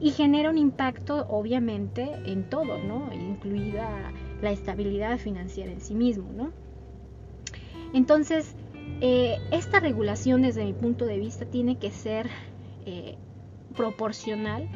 y 0.04 0.12
genera 0.12 0.50
un 0.50 0.58
impacto 0.58 1.26
obviamente 1.30 2.12
en 2.26 2.50
todo, 2.50 2.78
¿no? 2.78 3.10
incluida 3.14 4.12
la 4.42 4.52
estabilidad 4.52 5.18
financiera 5.18 5.72
en 5.72 5.80
sí 5.80 5.96
mismo. 5.96 6.30
¿no? 6.34 6.52
Entonces, 7.94 8.54
eh, 9.00 9.38
esta 9.52 9.80
regulación 9.80 10.42
desde 10.42 10.66
mi 10.66 10.74
punto 10.74 11.06
de 11.06 11.20
vista 11.20 11.46
tiene 11.46 11.78
que 11.78 11.90
ser 11.90 12.30
eh, 12.86 13.16
proporcional 13.78 14.68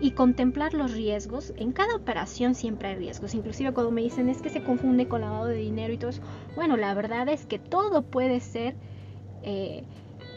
y 0.00 0.12
contemplar 0.12 0.72
los 0.72 0.92
riesgos. 0.94 1.52
En 1.58 1.72
cada 1.72 1.94
operación 1.94 2.54
siempre 2.54 2.88
hay 2.88 2.94
riesgos. 2.94 3.34
Inclusive 3.34 3.74
cuando 3.74 3.92
me 3.92 4.00
dicen 4.00 4.30
es 4.30 4.40
que 4.40 4.48
se 4.48 4.62
confunde 4.62 5.08
con 5.08 5.20
lavado 5.20 5.44
de 5.44 5.56
dinero 5.56 5.92
y 5.92 5.98
todo 5.98 6.08
eso. 6.08 6.22
Bueno, 6.56 6.78
la 6.78 6.94
verdad 6.94 7.28
es 7.28 7.44
que 7.44 7.58
todo 7.58 8.00
puede 8.00 8.40
ser 8.40 8.76
eh, 9.42 9.84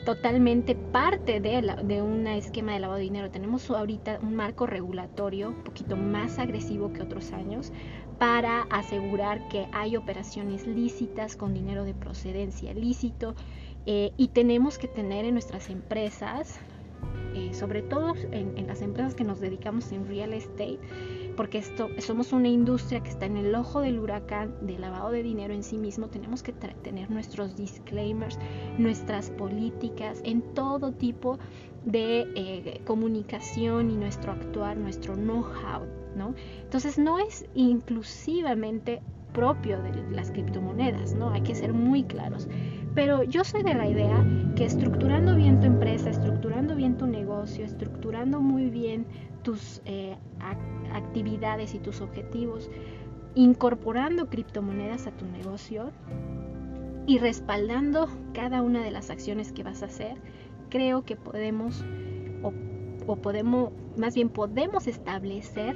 totalmente 0.05 0.75
parte 0.75 1.39
de, 1.39 1.75
de 1.83 2.01
un 2.01 2.27
esquema 2.27 2.73
de 2.73 2.79
lavado 2.79 2.97
de 2.97 3.03
dinero. 3.03 3.31
Tenemos 3.31 3.69
ahorita 3.69 4.19
un 4.21 4.35
marco 4.35 4.65
regulatorio 4.65 5.49
un 5.49 5.63
poquito 5.63 5.95
más 5.95 6.39
agresivo 6.39 6.91
que 6.93 7.01
otros 7.01 7.31
años 7.31 7.71
para 8.19 8.61
asegurar 8.63 9.47
que 9.47 9.67
hay 9.71 9.97
operaciones 9.97 10.67
lícitas 10.67 11.35
con 11.35 11.53
dinero 11.53 11.83
de 11.83 11.93
procedencia 11.93 12.73
lícito 12.73 13.35
eh, 13.85 14.11
y 14.17 14.29
tenemos 14.29 14.77
que 14.77 14.87
tener 14.87 15.25
en 15.25 15.33
nuestras 15.33 15.69
empresas, 15.69 16.59
eh, 17.35 17.53
sobre 17.53 17.81
todo 17.81 18.13
en 18.31 18.67
las 18.67 18.81
empresas 18.81 19.15
que 19.15 19.23
nos 19.23 19.39
dedicamos 19.39 19.91
en 19.91 20.07
real 20.07 20.33
estate, 20.33 20.79
porque 21.35 21.57
esto, 21.59 21.89
somos 21.99 22.33
una 22.33 22.47
industria 22.47 23.01
que 23.01 23.09
está 23.09 23.25
en 23.25 23.37
el 23.37 23.53
ojo 23.55 23.81
del 23.81 23.99
huracán 23.99 24.55
de 24.61 24.77
lavado 24.77 25.11
de 25.11 25.23
dinero 25.23 25.53
en 25.53 25.63
sí 25.63 25.77
mismo, 25.77 26.07
tenemos 26.07 26.43
que 26.43 26.53
tener 26.53 27.09
nuestros 27.09 27.55
disclaimers, 27.55 28.37
nuestras 28.77 29.29
políticas 29.31 30.21
en 30.23 30.41
todo 30.53 30.91
tipo 30.91 31.39
de 31.85 32.27
eh, 32.35 32.81
comunicación 32.85 33.91
y 33.91 33.95
nuestro 33.95 34.31
actuar, 34.31 34.77
nuestro 34.77 35.15
know-how, 35.15 35.85
¿no? 36.15 36.33
Entonces 36.63 36.97
no 36.97 37.19
es 37.19 37.45
inclusivamente 37.55 39.01
propio 39.33 39.81
de 39.81 39.91
las 40.11 40.31
criptomonedas, 40.31 41.13
¿no? 41.13 41.31
Hay 41.31 41.41
que 41.41 41.55
ser 41.55 41.73
muy 41.73 42.03
claros. 42.03 42.47
Pero 42.95 43.23
yo 43.23 43.43
soy 43.43 43.63
de 43.63 43.73
la 43.73 43.89
idea 43.89 44.23
que 44.55 44.65
estructurando 44.65 45.35
bien 45.35 45.59
tu 45.59 45.65
empresa, 45.65 46.11
estructurando 46.11 46.75
bien 46.75 46.95
tu 46.97 47.07
negocio, 47.07 47.65
estructurando 47.65 48.39
muy 48.39 48.69
bien 48.69 49.07
tus 49.43 49.81
eh, 49.85 50.15
actividades 50.93 51.75
y 51.75 51.79
tus 51.79 52.01
objetivos, 52.01 52.69
incorporando 53.35 54.29
criptomonedas 54.29 55.07
a 55.07 55.11
tu 55.11 55.25
negocio 55.25 55.91
y 57.05 57.17
respaldando 57.17 58.07
cada 58.33 58.61
una 58.61 58.83
de 58.83 58.91
las 58.91 59.09
acciones 59.09 59.51
que 59.51 59.63
vas 59.63 59.83
a 59.83 59.87
hacer, 59.87 60.17
creo 60.69 61.03
que 61.03 61.15
podemos 61.15 61.83
o, 63.05 63.15
podemos, 63.17 63.71
más 63.97 64.15
bien 64.15 64.29
podemos 64.29 64.87
establecer 64.87 65.75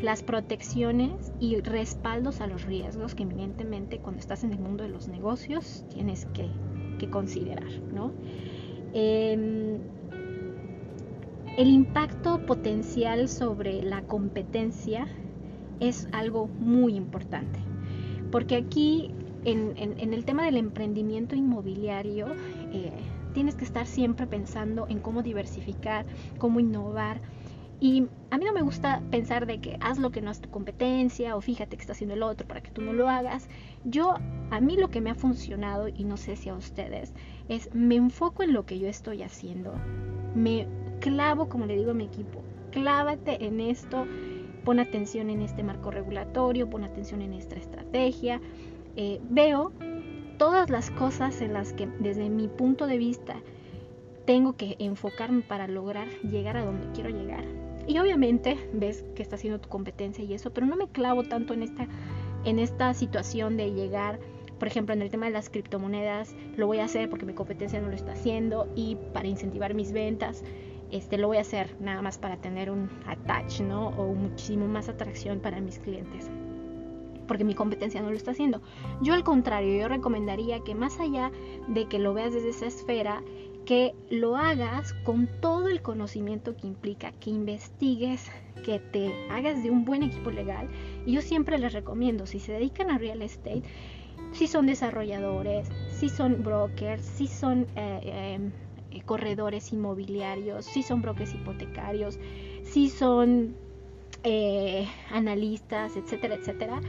las 0.00 0.22
protecciones 0.22 1.32
y 1.40 1.60
respaldos 1.60 2.40
a 2.40 2.46
los 2.46 2.64
riesgos 2.64 3.14
que 3.14 3.24
evidentemente 3.24 3.98
cuando 3.98 4.20
estás 4.20 4.44
en 4.44 4.52
el 4.52 4.58
mundo 4.58 4.84
de 4.84 4.90
los 4.90 5.08
negocios 5.08 5.84
tienes 5.92 6.26
que, 6.26 6.50
considerar. 7.10 7.70
¿no? 7.92 8.12
Em, 8.94 9.78
el 11.56 11.68
impacto 11.68 12.44
potencial 12.44 13.28
sobre 13.28 13.82
la 13.82 14.02
competencia 14.02 15.06
es 15.80 16.08
algo 16.12 16.48
muy 16.48 16.94
importante, 16.94 17.58
porque 18.30 18.56
aquí 18.56 19.14
en, 19.44 19.76
el 19.76 20.24
tema 20.24 20.44
del 20.44 20.56
emprendimiento 20.56 21.34
inmobiliario 21.34 22.26
eh, 22.72 22.92
tienes 23.32 23.54
que 23.54 23.64
estar 23.64 23.86
siempre 23.86 24.26
pensando 24.26 24.86
en 24.88 25.00
cómo 25.00 25.22
diversificar, 25.22 26.04
cómo 26.38 26.60
innovar, 26.60 27.20
y 27.78 28.06
a 28.30 28.38
mí 28.38 28.44
no 28.44 28.52
me 28.52 28.62
gusta 28.62 29.02
pensar 29.10 29.46
de 29.46 29.60
que 29.60 29.76
haz 29.80 29.98
lo 29.98 30.10
que 30.10 30.22
no 30.22 30.30
es 30.30 30.40
tu 30.40 30.50
competencia 30.50 31.36
o 31.36 31.40
fíjate 31.42 31.76
que 31.76 31.82
está 31.82 31.92
haciendo 31.92 32.14
el 32.14 32.22
otro 32.22 32.46
para 32.48 32.62
que 32.62 32.70
tú 32.70 32.80
no 32.80 32.94
lo 32.94 33.08
hagas. 33.08 33.48
Yo, 33.84 34.14
a 34.50 34.60
mí 34.60 34.76
lo 34.76 34.88
que 34.88 35.02
me 35.02 35.10
ha 35.10 35.14
funcionado, 35.14 35.88
y 35.88 36.04
no 36.04 36.16
sé 36.16 36.36
si 36.36 36.48
a 36.48 36.54
ustedes, 36.54 37.12
es 37.48 37.74
me 37.74 37.96
enfoco 37.96 38.42
en 38.42 38.54
lo 38.54 38.64
que 38.64 38.78
yo 38.78 38.88
estoy 38.88 39.22
haciendo. 39.22 39.74
Me 40.34 40.66
clavo, 41.00 41.48
como 41.48 41.66
le 41.66 41.76
digo 41.76 41.92
a 41.92 41.94
mi 41.94 42.04
equipo, 42.04 42.42
clávate 42.70 43.44
en 43.44 43.60
esto, 43.60 44.06
pon 44.64 44.80
atención 44.80 45.30
en 45.30 45.42
este 45.42 45.62
marco 45.62 45.90
regulatorio, 45.90 46.68
pon 46.68 46.84
atención 46.84 47.22
en 47.22 47.32
esta 47.32 47.56
estrategia. 47.56 48.40
Eh, 48.96 49.20
veo 49.30 49.72
todas 50.38 50.70
las 50.70 50.90
cosas 50.90 51.40
en 51.40 51.52
las 51.52 51.72
que 51.72 51.86
desde 52.00 52.28
mi 52.28 52.48
punto 52.48 52.86
de 52.86 52.98
vista 52.98 53.36
tengo 54.24 54.56
que 54.56 54.76
enfocarme 54.78 55.42
para 55.42 55.68
lograr 55.68 56.08
llegar 56.22 56.56
a 56.56 56.64
donde 56.64 56.90
quiero 56.92 57.10
llegar 57.10 57.44
y 57.86 57.98
obviamente 57.98 58.58
ves 58.72 59.04
que 59.14 59.22
está 59.22 59.36
haciendo 59.36 59.60
tu 59.60 59.68
competencia 59.68 60.24
y 60.24 60.34
eso, 60.34 60.52
pero 60.52 60.66
no 60.66 60.76
me 60.76 60.88
clavo 60.88 61.22
tanto 61.22 61.54
en 61.54 61.62
esta, 61.62 61.86
en 62.44 62.58
esta 62.58 62.92
situación 62.94 63.56
de 63.56 63.72
llegar, 63.72 64.18
por 64.58 64.68
ejemplo, 64.68 64.94
en 64.94 65.02
el 65.02 65.10
tema 65.10 65.26
de 65.26 65.32
las 65.32 65.48
criptomonedas, 65.48 66.34
lo 66.56 66.66
voy 66.66 66.78
a 66.78 66.84
hacer 66.84 67.08
porque 67.08 67.26
mi 67.26 67.34
competencia 67.34 67.80
no 67.80 67.88
lo 67.88 67.94
está 67.94 68.12
haciendo 68.12 68.68
y 68.74 68.96
para 69.12 69.28
incentivar 69.28 69.74
mis 69.74 69.92
ventas, 69.92 70.42
este, 70.90 71.18
lo 71.18 71.28
voy 71.28 71.38
a 71.38 71.42
hacer 71.42 71.76
nada 71.80 72.02
más 72.02 72.18
para 72.18 72.36
tener 72.36 72.70
un 72.70 72.88
attach, 73.06 73.60
¿no? 73.60 73.88
O 73.88 74.14
muchísimo 74.14 74.66
más 74.66 74.88
atracción 74.88 75.40
para 75.40 75.60
mis 75.60 75.78
clientes 75.78 76.30
porque 77.26 77.44
mi 77.44 77.54
competencia 77.54 78.00
no 78.00 78.10
lo 78.10 78.16
está 78.16 78.30
haciendo. 78.30 78.62
Yo 79.02 79.14
al 79.14 79.24
contrario, 79.24 79.80
yo 79.80 79.88
recomendaría 79.88 80.60
que 80.60 80.74
más 80.74 81.00
allá 81.00 81.32
de 81.68 81.86
que 81.86 81.98
lo 81.98 82.14
veas 82.14 82.32
desde 82.32 82.50
esa 82.50 82.66
esfera, 82.66 83.22
que 83.64 83.94
lo 84.10 84.36
hagas 84.36 84.92
con 85.04 85.28
todo 85.40 85.68
el 85.68 85.82
conocimiento 85.82 86.56
que 86.56 86.68
implica, 86.68 87.12
que 87.12 87.30
investigues, 87.30 88.30
que 88.64 88.78
te 88.78 89.12
hagas 89.28 89.62
de 89.62 89.70
un 89.70 89.84
buen 89.84 90.04
equipo 90.04 90.30
legal. 90.30 90.68
Y 91.04 91.12
yo 91.12 91.20
siempre 91.20 91.58
les 91.58 91.72
recomiendo, 91.72 92.26
si 92.26 92.38
se 92.38 92.52
dedican 92.52 92.90
a 92.90 92.98
real 92.98 93.22
estate, 93.22 93.62
si 94.32 94.46
son 94.46 94.66
desarrolladores, 94.66 95.68
si 95.90 96.08
son 96.08 96.42
brokers, 96.42 97.04
si 97.04 97.26
son 97.26 97.66
eh, 97.74 98.00
eh, 98.04 98.50
corredores 99.04 99.72
inmobiliarios, 99.72 100.64
si 100.64 100.82
son 100.82 101.02
brokers 101.02 101.34
hipotecarios, 101.34 102.18
si 102.62 102.88
son 102.88 103.54
eh, 104.24 104.86
analistas, 105.10 105.96
etcétera, 105.96 106.36
etcétera, 106.36 106.80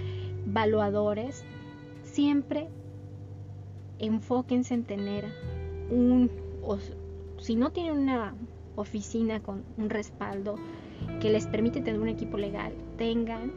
valuadores, 0.46 1.46
siempre 2.04 2.67
enfóquense 4.00 4.74
en 4.74 4.84
tener 4.84 5.26
un 5.89 6.30
o 6.63 6.78
si 7.39 7.56
no 7.56 7.72
tienen 7.72 7.98
una 7.98 8.36
oficina 8.76 9.41
con 9.41 9.63
un 9.78 9.89
respaldo 9.89 10.56
que 11.20 11.30
les 11.30 11.48
permite 11.48 11.82
tener 11.82 12.00
un 12.00 12.10
equipo 12.10 12.38
legal, 12.38 12.74
tengan 12.98 13.54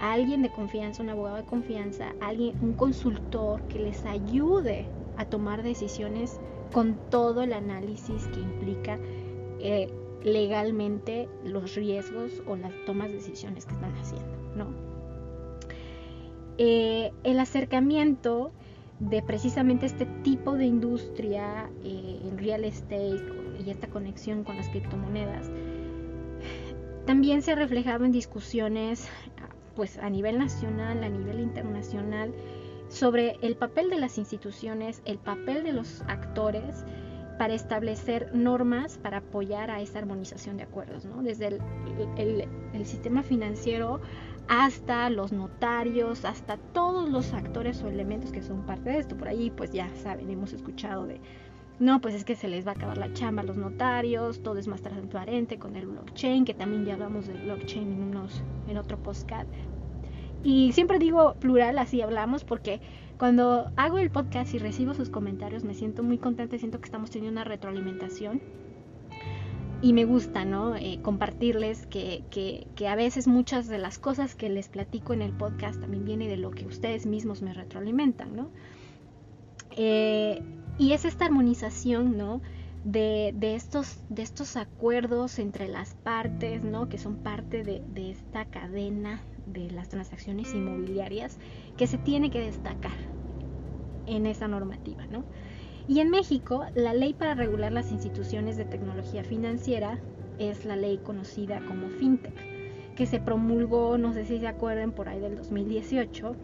a 0.00 0.12
alguien 0.12 0.42
de 0.42 0.50
confianza, 0.50 1.02
un 1.02 1.10
abogado 1.10 1.36
de 1.36 1.44
confianza, 1.44 2.14
alguien, 2.20 2.56
un 2.62 2.72
consultor 2.72 3.62
que 3.68 3.78
les 3.78 4.04
ayude 4.04 4.86
a 5.16 5.24
tomar 5.24 5.62
decisiones 5.62 6.40
con 6.72 6.96
todo 7.10 7.42
el 7.42 7.52
análisis 7.52 8.26
que 8.28 8.40
implica 8.40 8.98
eh, 9.60 9.92
legalmente 10.22 11.28
los 11.44 11.74
riesgos 11.74 12.42
o 12.46 12.56
las 12.56 12.72
tomas 12.86 13.08
de 13.08 13.14
decisiones 13.14 13.66
que 13.66 13.74
están 13.74 13.94
haciendo. 13.96 14.40
Eh, 16.58 17.12
el 17.24 17.40
acercamiento 17.40 18.52
de 18.98 19.22
precisamente 19.22 19.86
este 19.86 20.04
tipo 20.22 20.56
de 20.56 20.66
industria 20.66 21.70
eh, 21.82 22.20
en 22.22 22.36
real 22.36 22.64
estate 22.64 23.22
y 23.64 23.70
esta 23.70 23.86
conexión 23.86 24.44
con 24.44 24.56
las 24.56 24.68
criptomonedas 24.68 25.50
también 27.06 27.40
se 27.40 27.52
ha 27.52 27.54
reflejado 27.54 28.04
en 28.04 28.12
discusiones 28.12 29.08
pues 29.74 29.98
a 29.98 30.10
nivel 30.10 30.38
nacional, 30.38 31.02
a 31.02 31.08
nivel 31.08 31.40
internacional 31.40 32.34
sobre 32.90 33.38
el 33.40 33.56
papel 33.56 33.88
de 33.88 33.98
las 33.98 34.18
instituciones, 34.18 35.00
el 35.06 35.18
papel 35.18 35.64
de 35.64 35.72
los 35.72 36.02
actores 36.08 36.84
para 37.38 37.54
establecer 37.54 38.34
normas 38.34 38.98
para 38.98 39.18
apoyar 39.18 39.70
a 39.70 39.80
esta 39.80 39.98
armonización 39.98 40.58
de 40.58 40.64
acuerdos, 40.64 41.06
¿no? 41.06 41.22
desde 41.22 41.58
el, 42.18 42.84
sistema 42.84 43.22
financiero 43.22 44.02
hasta 44.48 45.08
los 45.08 45.32
notarios, 45.32 46.26
hasta 46.26 46.58
todos 46.58 47.08
los 47.08 47.32
actores 47.32 47.82
o 47.82 47.88
elementos 47.88 48.30
que 48.30 48.42
son 48.42 48.66
parte 48.66 48.90
de 48.90 48.98
esto. 48.98 49.16
Por 49.16 49.28
ahí, 49.28 49.50
pues 49.50 49.70
ya 49.70 49.88
saben, 49.94 50.28
hemos 50.28 50.52
escuchado 50.52 51.06
de, 51.06 51.18
no, 51.78 52.02
pues 52.02 52.14
es 52.14 52.26
que 52.26 52.34
se 52.34 52.46
les 52.46 52.66
va 52.66 52.72
a 52.72 52.74
acabar 52.74 52.98
la 52.98 53.10
chamba 53.14 53.40
a 53.40 53.46
los 53.46 53.56
notarios, 53.56 54.42
todo 54.42 54.58
es 54.58 54.68
más 54.68 54.82
transparente 54.82 55.58
con 55.58 55.76
el 55.76 55.86
blockchain, 55.86 56.44
que 56.44 56.52
también 56.52 56.84
ya 56.84 56.92
hablamos 56.92 57.26
del 57.26 57.40
blockchain 57.40 57.90
en, 57.90 58.02
unos, 58.02 58.42
en 58.68 58.76
otro 58.76 59.02
podcast. 59.02 59.48
Y 60.42 60.72
siempre 60.72 60.98
digo 60.98 61.34
plural, 61.34 61.78
así 61.78 62.00
hablamos, 62.00 62.44
porque 62.44 62.80
cuando 63.18 63.70
hago 63.76 63.98
el 63.98 64.10
podcast 64.10 64.54
y 64.54 64.58
recibo 64.58 64.94
sus 64.94 65.10
comentarios 65.10 65.64
me 65.64 65.74
siento 65.74 66.02
muy 66.02 66.16
contenta, 66.16 66.56
siento 66.56 66.80
que 66.80 66.86
estamos 66.86 67.10
teniendo 67.10 67.40
una 67.40 67.44
retroalimentación 67.44 68.40
y 69.82 69.92
me 69.92 70.04
gusta, 70.04 70.44
¿no? 70.44 70.76
Eh, 70.76 71.00
compartirles 71.02 71.86
que, 71.86 72.24
que, 72.30 72.66
que, 72.76 72.88
a 72.88 72.94
veces 72.96 73.26
muchas 73.26 73.66
de 73.68 73.78
las 73.78 73.98
cosas 73.98 74.34
que 74.34 74.48
les 74.48 74.68
platico 74.68 75.12
en 75.12 75.22
el 75.22 75.32
podcast 75.32 75.80
también 75.80 76.04
viene 76.04 76.28
de 76.28 76.36
lo 76.36 76.50
que 76.50 76.66
ustedes 76.66 77.06
mismos 77.06 77.42
me 77.42 77.54
retroalimentan, 77.54 78.36
¿no? 78.36 78.50
Eh, 79.76 80.42
y 80.78 80.92
es 80.92 81.04
esta 81.04 81.26
armonización, 81.26 82.18
¿no? 82.18 82.40
De, 82.84 83.34
de, 83.36 83.54
estos, 83.54 83.98
de 84.08 84.22
estos 84.22 84.56
acuerdos 84.56 85.38
entre 85.38 85.68
las 85.68 85.94
partes, 85.94 86.62
¿no? 86.62 86.88
Que 86.88 86.98
son 86.98 87.16
parte 87.16 87.62
de, 87.62 87.82
de 87.92 88.10
esta 88.10 88.46
cadena 88.46 89.22
de 89.52 89.70
las 89.70 89.88
transacciones 89.88 90.54
inmobiliarias 90.54 91.38
que 91.76 91.86
se 91.86 91.98
tiene 91.98 92.30
que 92.30 92.40
destacar 92.40 92.96
en 94.06 94.26
esa 94.26 94.48
normativa, 94.48 95.06
¿no? 95.06 95.24
Y 95.88 96.00
en 96.00 96.10
México, 96.10 96.64
la 96.74 96.94
ley 96.94 97.14
para 97.14 97.34
regular 97.34 97.72
las 97.72 97.90
instituciones 97.90 98.56
de 98.56 98.64
tecnología 98.64 99.24
financiera 99.24 99.98
es 100.38 100.64
la 100.64 100.76
ley 100.76 100.98
conocida 100.98 101.60
como 101.66 101.88
FinTech, 101.88 102.94
que 102.94 103.06
se 103.06 103.20
promulgó, 103.20 103.98
no 103.98 104.12
sé 104.12 104.24
si 104.24 104.38
se 104.38 104.46
acuerdan, 104.46 104.92
por 104.92 105.08
ahí 105.08 105.20
del 105.20 105.36
2018, 105.36 106.36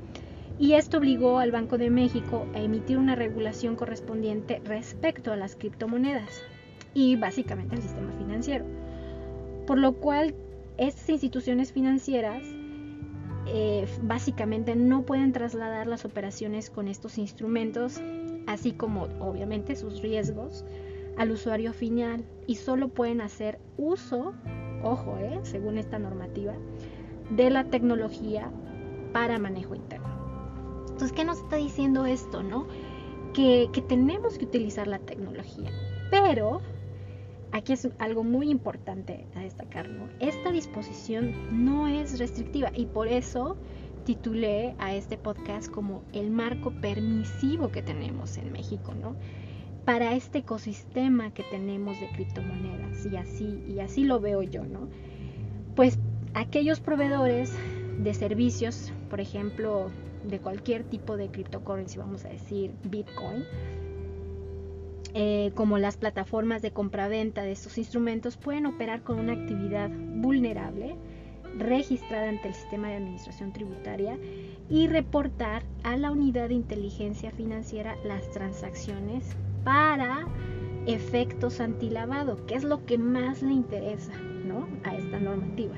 y 0.58 0.72
esto 0.72 0.98
obligó 0.98 1.38
al 1.38 1.52
Banco 1.52 1.76
de 1.76 1.90
México 1.90 2.46
a 2.54 2.60
emitir 2.60 2.98
una 2.98 3.14
regulación 3.14 3.76
correspondiente 3.76 4.62
respecto 4.64 5.32
a 5.32 5.36
las 5.36 5.54
criptomonedas 5.54 6.42
y 6.94 7.16
básicamente 7.16 7.76
al 7.76 7.82
sistema 7.82 8.10
financiero. 8.12 8.64
Por 9.66 9.78
lo 9.78 9.92
cual, 9.92 10.34
estas 10.78 11.08
instituciones 11.10 11.72
financieras 11.72 12.42
eh, 13.46 13.86
básicamente 14.02 14.74
no 14.76 15.02
pueden 15.02 15.32
trasladar 15.32 15.86
las 15.86 16.04
operaciones 16.04 16.70
con 16.70 16.88
estos 16.88 17.18
instrumentos 17.18 18.00
así 18.46 18.72
como 18.72 19.08
obviamente 19.20 19.76
sus 19.76 20.00
riesgos 20.00 20.64
al 21.16 21.30
usuario 21.30 21.72
final 21.72 22.24
y 22.46 22.56
solo 22.56 22.88
pueden 22.88 23.20
hacer 23.20 23.58
uso, 23.76 24.34
ojo, 24.82 25.16
eh, 25.18 25.40
según 25.42 25.78
esta 25.78 25.98
normativa, 25.98 26.54
de 27.30 27.50
la 27.50 27.64
tecnología 27.64 28.50
para 29.12 29.38
manejo 29.38 29.74
interno. 29.74 30.06
Entonces, 30.82 31.12
¿qué 31.12 31.24
nos 31.24 31.38
está 31.38 31.56
diciendo 31.56 32.06
esto, 32.06 32.42
no? 32.42 32.66
Que, 33.34 33.68
que 33.72 33.82
tenemos 33.82 34.38
que 34.38 34.44
utilizar 34.44 34.86
la 34.86 34.98
tecnología, 34.98 35.70
pero 36.10 36.60
aquí 37.52 37.72
es 37.72 37.88
algo 37.98 38.24
muy 38.24 38.50
importante 38.50 39.26
a 39.34 39.40
destacar, 39.40 39.88
¿no? 39.88 40.08
Esta 40.20 40.52
disposición 40.52 41.64
no 41.64 41.86
es 41.86 42.18
restrictiva 42.18 42.70
y 42.74 42.86
por 42.86 43.08
eso 43.08 43.56
titulé 44.04 44.74
a 44.78 44.94
este 44.94 45.18
podcast 45.18 45.70
como 45.70 46.02
el 46.12 46.30
marco 46.30 46.70
permisivo 46.80 47.70
que 47.70 47.82
tenemos 47.82 48.36
en 48.36 48.52
México, 48.52 48.94
¿no? 48.94 49.16
Para 49.84 50.14
este 50.14 50.38
ecosistema 50.38 51.32
que 51.32 51.42
tenemos 51.44 51.98
de 52.00 52.08
criptomonedas 52.10 53.06
y 53.06 53.16
así 53.16 53.64
y 53.68 53.80
así 53.80 54.04
lo 54.04 54.20
veo 54.20 54.42
yo, 54.42 54.64
¿no? 54.64 54.88
Pues 55.74 55.98
aquellos 56.34 56.80
proveedores 56.80 57.52
de 57.98 58.14
servicios, 58.14 58.92
por 59.10 59.20
ejemplo, 59.20 59.90
de 60.24 60.40
cualquier 60.40 60.84
tipo 60.84 61.16
de 61.16 61.28
cryptocurrency, 61.28 61.98
vamos 61.98 62.24
a 62.24 62.28
decir 62.28 62.72
Bitcoin, 62.84 63.44
eh, 65.18 65.52
como 65.54 65.78
las 65.78 65.96
plataformas 65.96 66.60
de 66.60 66.72
compraventa 66.72 67.42
de 67.42 67.52
estos 67.52 67.78
instrumentos 67.78 68.36
pueden 68.36 68.66
operar 68.66 69.00
con 69.00 69.18
una 69.18 69.32
actividad 69.32 69.88
vulnerable 69.88 70.94
registrada 71.56 72.28
ante 72.28 72.48
el 72.48 72.54
sistema 72.54 72.88
de 72.88 72.96
administración 72.96 73.50
tributaria 73.50 74.18
y 74.68 74.88
reportar 74.88 75.62
a 75.84 75.96
la 75.96 76.10
unidad 76.10 76.48
de 76.48 76.56
inteligencia 76.56 77.30
financiera 77.30 77.96
las 78.04 78.30
transacciones 78.30 79.24
para 79.64 80.28
efectos 80.84 81.60
antilavado, 81.60 82.44
que 82.44 82.54
es 82.54 82.64
lo 82.64 82.84
que 82.84 82.98
más 82.98 83.40
le 83.40 83.54
interesa 83.54 84.12
¿no? 84.44 84.68
a 84.84 84.96
esta 84.96 85.18
normativa. 85.18 85.76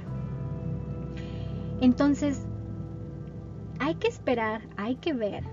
Entonces, 1.80 2.44
hay 3.78 3.94
que 3.94 4.08
esperar, 4.08 4.62
hay 4.76 4.96
que 4.96 5.12
ver 5.12 5.44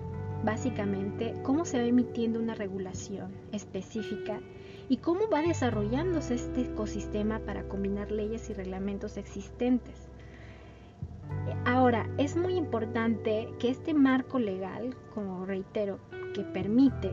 básicamente 0.46 1.34
cómo 1.42 1.64
se 1.64 1.78
va 1.78 1.84
emitiendo 1.84 2.38
una 2.38 2.54
regulación 2.54 3.32
específica 3.50 4.40
y 4.88 4.98
cómo 4.98 5.28
va 5.28 5.42
desarrollándose 5.42 6.36
este 6.36 6.62
ecosistema 6.62 7.40
para 7.40 7.64
combinar 7.64 8.12
leyes 8.12 8.48
y 8.48 8.54
reglamentos 8.54 9.16
existentes. 9.16 10.08
Ahora, 11.64 12.08
es 12.16 12.36
muy 12.36 12.54
importante 12.54 13.48
que 13.58 13.70
este 13.70 13.92
marco 13.92 14.38
legal, 14.38 14.94
como 15.12 15.44
reitero, 15.44 15.98
que 16.32 16.42
permite 16.42 17.10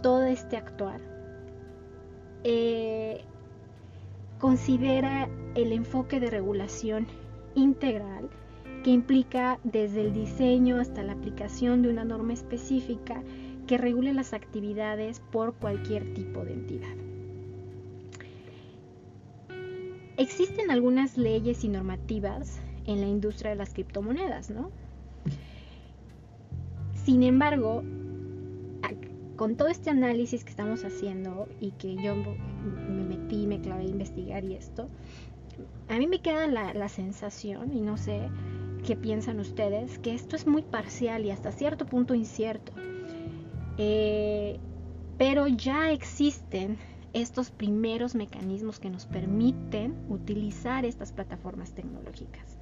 todo 0.00 0.22
este 0.22 0.56
actuar, 0.56 1.00
eh, 2.44 3.24
considera 4.38 5.28
el 5.56 5.72
enfoque 5.72 6.20
de 6.20 6.30
regulación 6.30 7.08
integral 7.56 8.30
que 8.86 8.92
implica 8.92 9.58
desde 9.64 10.00
el 10.00 10.12
diseño 10.12 10.78
hasta 10.78 11.02
la 11.02 11.14
aplicación 11.14 11.82
de 11.82 11.88
una 11.88 12.04
norma 12.04 12.32
específica 12.32 13.20
que 13.66 13.78
regule 13.78 14.14
las 14.14 14.32
actividades 14.32 15.18
por 15.32 15.54
cualquier 15.54 16.14
tipo 16.14 16.44
de 16.44 16.52
entidad. 16.52 16.94
Existen 20.16 20.70
algunas 20.70 21.18
leyes 21.18 21.64
y 21.64 21.68
normativas 21.68 22.60
en 22.86 23.00
la 23.00 23.08
industria 23.08 23.50
de 23.50 23.56
las 23.56 23.74
criptomonedas, 23.74 24.50
¿no? 24.50 24.70
Sin 26.94 27.24
embargo, 27.24 27.82
con 29.34 29.56
todo 29.56 29.66
este 29.66 29.90
análisis 29.90 30.44
que 30.44 30.50
estamos 30.50 30.84
haciendo 30.84 31.48
y 31.60 31.72
que 31.72 31.96
yo 31.96 32.14
me 32.14 33.02
metí, 33.02 33.48
me 33.48 33.60
clavé 33.60 33.82
a 33.82 33.88
investigar 33.88 34.44
y 34.44 34.54
esto, 34.54 34.88
a 35.88 35.98
mí 35.98 36.06
me 36.06 36.20
queda 36.20 36.46
la, 36.46 36.88
sensación, 36.88 37.72
y 37.72 37.80
no 37.80 37.96
sé 37.96 38.28
qué 38.86 38.96
piensan 38.96 39.40
ustedes, 39.40 39.98
que 39.98 40.14
esto 40.14 40.36
es 40.36 40.46
muy 40.46 40.62
parcial 40.62 41.24
y 41.24 41.32
hasta 41.32 41.50
cierto 41.50 41.86
punto 41.86 42.14
incierto. 42.14 42.72
Eh, 43.78 44.58
pero 45.18 45.48
ya 45.48 45.90
existen 45.90 46.78
estos 47.12 47.50
primeros 47.50 48.14
mecanismos 48.14 48.78
que 48.78 48.88
nos 48.88 49.04
permiten 49.04 49.96
utilizar 50.08 50.84
estas 50.84 51.12
plataformas 51.12 51.72
tecnológicas. 51.72 52.58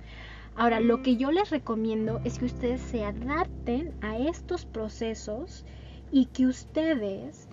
Ahora, 0.56 0.80
lo 0.80 1.02
que 1.02 1.16
yo 1.16 1.30
les 1.30 1.50
recomiendo 1.50 2.20
es 2.24 2.38
que 2.38 2.46
ustedes 2.46 2.80
se 2.80 3.04
adapten 3.04 3.92
a 4.00 4.16
estos 4.16 4.64
procesos 4.64 5.64
y 6.10 6.26
que 6.26 6.46
ustedes 6.46 7.48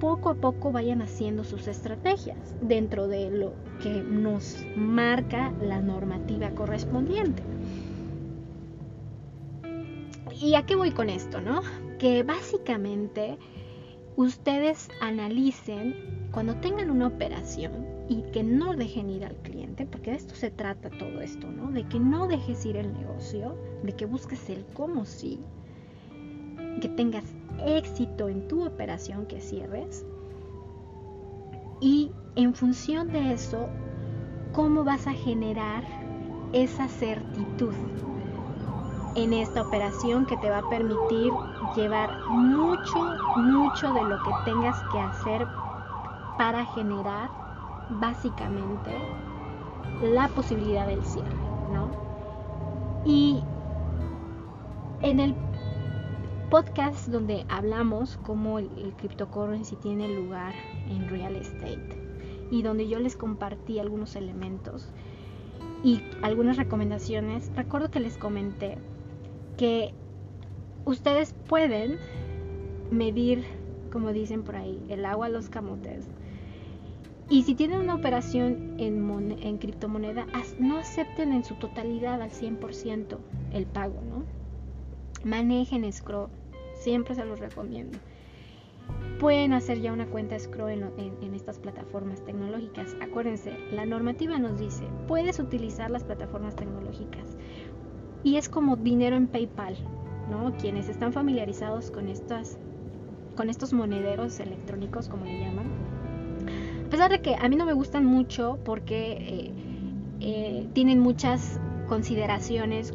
poco 0.00 0.30
a 0.30 0.34
poco 0.34 0.72
vayan 0.72 1.02
haciendo 1.02 1.44
sus 1.44 1.68
estrategias 1.68 2.56
dentro 2.62 3.06
de 3.06 3.30
lo 3.30 3.52
que 3.82 4.02
nos 4.02 4.56
marca 4.76 5.52
la 5.60 5.80
normativa 5.80 6.50
correspondiente. 6.50 7.42
¿Y 10.40 10.54
a 10.54 10.64
qué 10.64 10.76
voy 10.76 10.92
con 10.92 11.10
esto, 11.10 11.40
no? 11.40 11.62
Que 11.98 12.22
básicamente 12.22 13.38
ustedes 14.14 14.88
analicen 15.00 16.28
cuando 16.32 16.54
tengan 16.56 16.90
una 16.90 17.08
operación 17.08 17.86
y 18.08 18.22
que 18.30 18.44
no 18.44 18.74
dejen 18.74 19.10
ir 19.10 19.24
al 19.24 19.34
cliente, 19.38 19.84
porque 19.84 20.12
de 20.12 20.16
esto 20.16 20.36
se 20.36 20.52
trata 20.52 20.90
todo 20.90 21.20
esto, 21.20 21.50
¿no? 21.50 21.72
De 21.72 21.88
que 21.88 21.98
no 21.98 22.28
dejes 22.28 22.64
ir 22.64 22.76
el 22.76 22.92
negocio, 22.92 23.56
de 23.82 23.92
que 23.96 24.06
busques 24.06 24.48
el 24.48 24.64
cómo 24.74 25.04
sí, 25.04 25.40
que 26.80 26.88
tengas 26.88 27.24
éxito 27.66 28.28
en 28.28 28.46
tu 28.46 28.64
operación 28.64 29.26
que 29.26 29.40
cierres 29.40 30.06
y 31.80 32.12
en 32.36 32.54
función 32.54 33.08
de 33.08 33.32
eso, 33.32 33.68
cómo 34.52 34.84
vas 34.84 35.08
a 35.08 35.12
generar 35.12 35.82
esa 36.52 36.86
certitud 36.86 37.74
en 39.22 39.32
esta 39.32 39.62
operación 39.62 40.26
que 40.26 40.36
te 40.36 40.48
va 40.48 40.58
a 40.58 40.70
permitir 40.70 41.32
llevar 41.74 42.08
mucho, 42.28 43.16
mucho 43.36 43.92
de 43.92 44.04
lo 44.04 44.22
que 44.22 44.30
tengas 44.44 44.80
que 44.92 45.00
hacer 45.00 45.46
para 46.36 46.64
generar 46.66 47.28
básicamente 47.90 48.90
la 50.02 50.28
posibilidad 50.28 50.86
del 50.86 51.04
cierre, 51.04 51.34
¿no? 51.72 51.90
Y 53.04 53.42
en 55.02 55.18
el 55.18 55.34
podcast 56.48 57.08
donde 57.08 57.44
hablamos 57.48 58.18
cómo 58.24 58.60
el, 58.60 58.70
el 58.78 58.92
cryptocurrency 58.94 59.74
tiene 59.76 60.08
lugar 60.08 60.54
en 60.88 61.08
real 61.08 61.34
estate 61.34 62.46
y 62.52 62.62
donde 62.62 62.88
yo 62.88 63.00
les 63.00 63.16
compartí 63.16 63.80
algunos 63.80 64.14
elementos, 64.14 64.92
y 65.82 66.02
algunas 66.22 66.56
recomendaciones. 66.56 67.50
Recuerdo 67.54 67.90
que 67.90 68.00
les 68.00 68.16
comenté 68.16 68.78
que 69.58 69.92
ustedes 70.86 71.34
pueden 71.46 71.98
medir, 72.90 73.44
como 73.92 74.14
dicen 74.14 74.42
por 74.42 74.56
ahí, 74.56 74.82
el 74.88 75.04
agua 75.04 75.26
a 75.26 75.28
los 75.28 75.50
camotes. 75.50 76.08
Y 77.28 77.42
si 77.42 77.54
tienen 77.54 77.80
una 77.80 77.94
operación 77.94 78.76
en, 78.78 79.36
en 79.42 79.58
criptomoneda, 79.58 80.26
no 80.58 80.78
acepten 80.78 81.32
en 81.32 81.44
su 81.44 81.56
totalidad 81.56 82.22
al 82.22 82.30
100% 82.30 83.18
el 83.52 83.66
pago, 83.66 84.00
¿no? 84.08 84.24
Manejen 85.24 85.92
Scroll, 85.92 86.30
siempre 86.74 87.14
se 87.14 87.24
los 87.26 87.40
recomiendo. 87.40 87.98
Pueden 89.18 89.52
hacer 89.52 89.80
ya 89.80 89.92
una 89.92 90.06
cuenta 90.06 90.38
Scroll 90.38 90.70
en, 90.70 90.84
en, 91.20 91.34
estas 91.34 91.58
plataformas 91.58 92.24
tecnológicas. 92.24 92.96
Acuérdense, 93.02 93.58
la 93.72 93.84
normativa 93.84 94.38
nos 94.38 94.58
dice, 94.58 94.84
puedes 95.06 95.38
utilizar 95.38 95.90
las 95.90 96.04
plataformas 96.04 96.56
tecnológicas. 96.56 97.36
Y 98.22 98.36
es 98.36 98.48
como 98.48 98.76
dinero 98.76 99.16
en 99.16 99.26
PayPal, 99.26 99.76
¿no? 100.30 100.56
Quienes 100.56 100.88
están 100.88 101.12
familiarizados 101.12 101.90
con 101.90 102.08
estas 102.08 102.58
con 103.38 103.50
estos 103.50 103.72
monederos 103.72 104.40
electrónicos, 104.40 105.08
como 105.08 105.24
le 105.24 105.38
llaman. 105.38 105.66
A 106.84 106.90
pesar 106.90 107.08
de 107.08 107.22
que 107.22 107.36
a 107.36 107.48
mí 107.48 107.54
no 107.54 107.66
me 107.66 107.72
gustan 107.72 108.04
mucho 108.04 108.58
porque 108.64 109.12
eh, 109.12 109.52
eh, 110.20 110.66
tienen 110.72 110.98
muchas 110.98 111.60
consideraciones, 111.86 112.92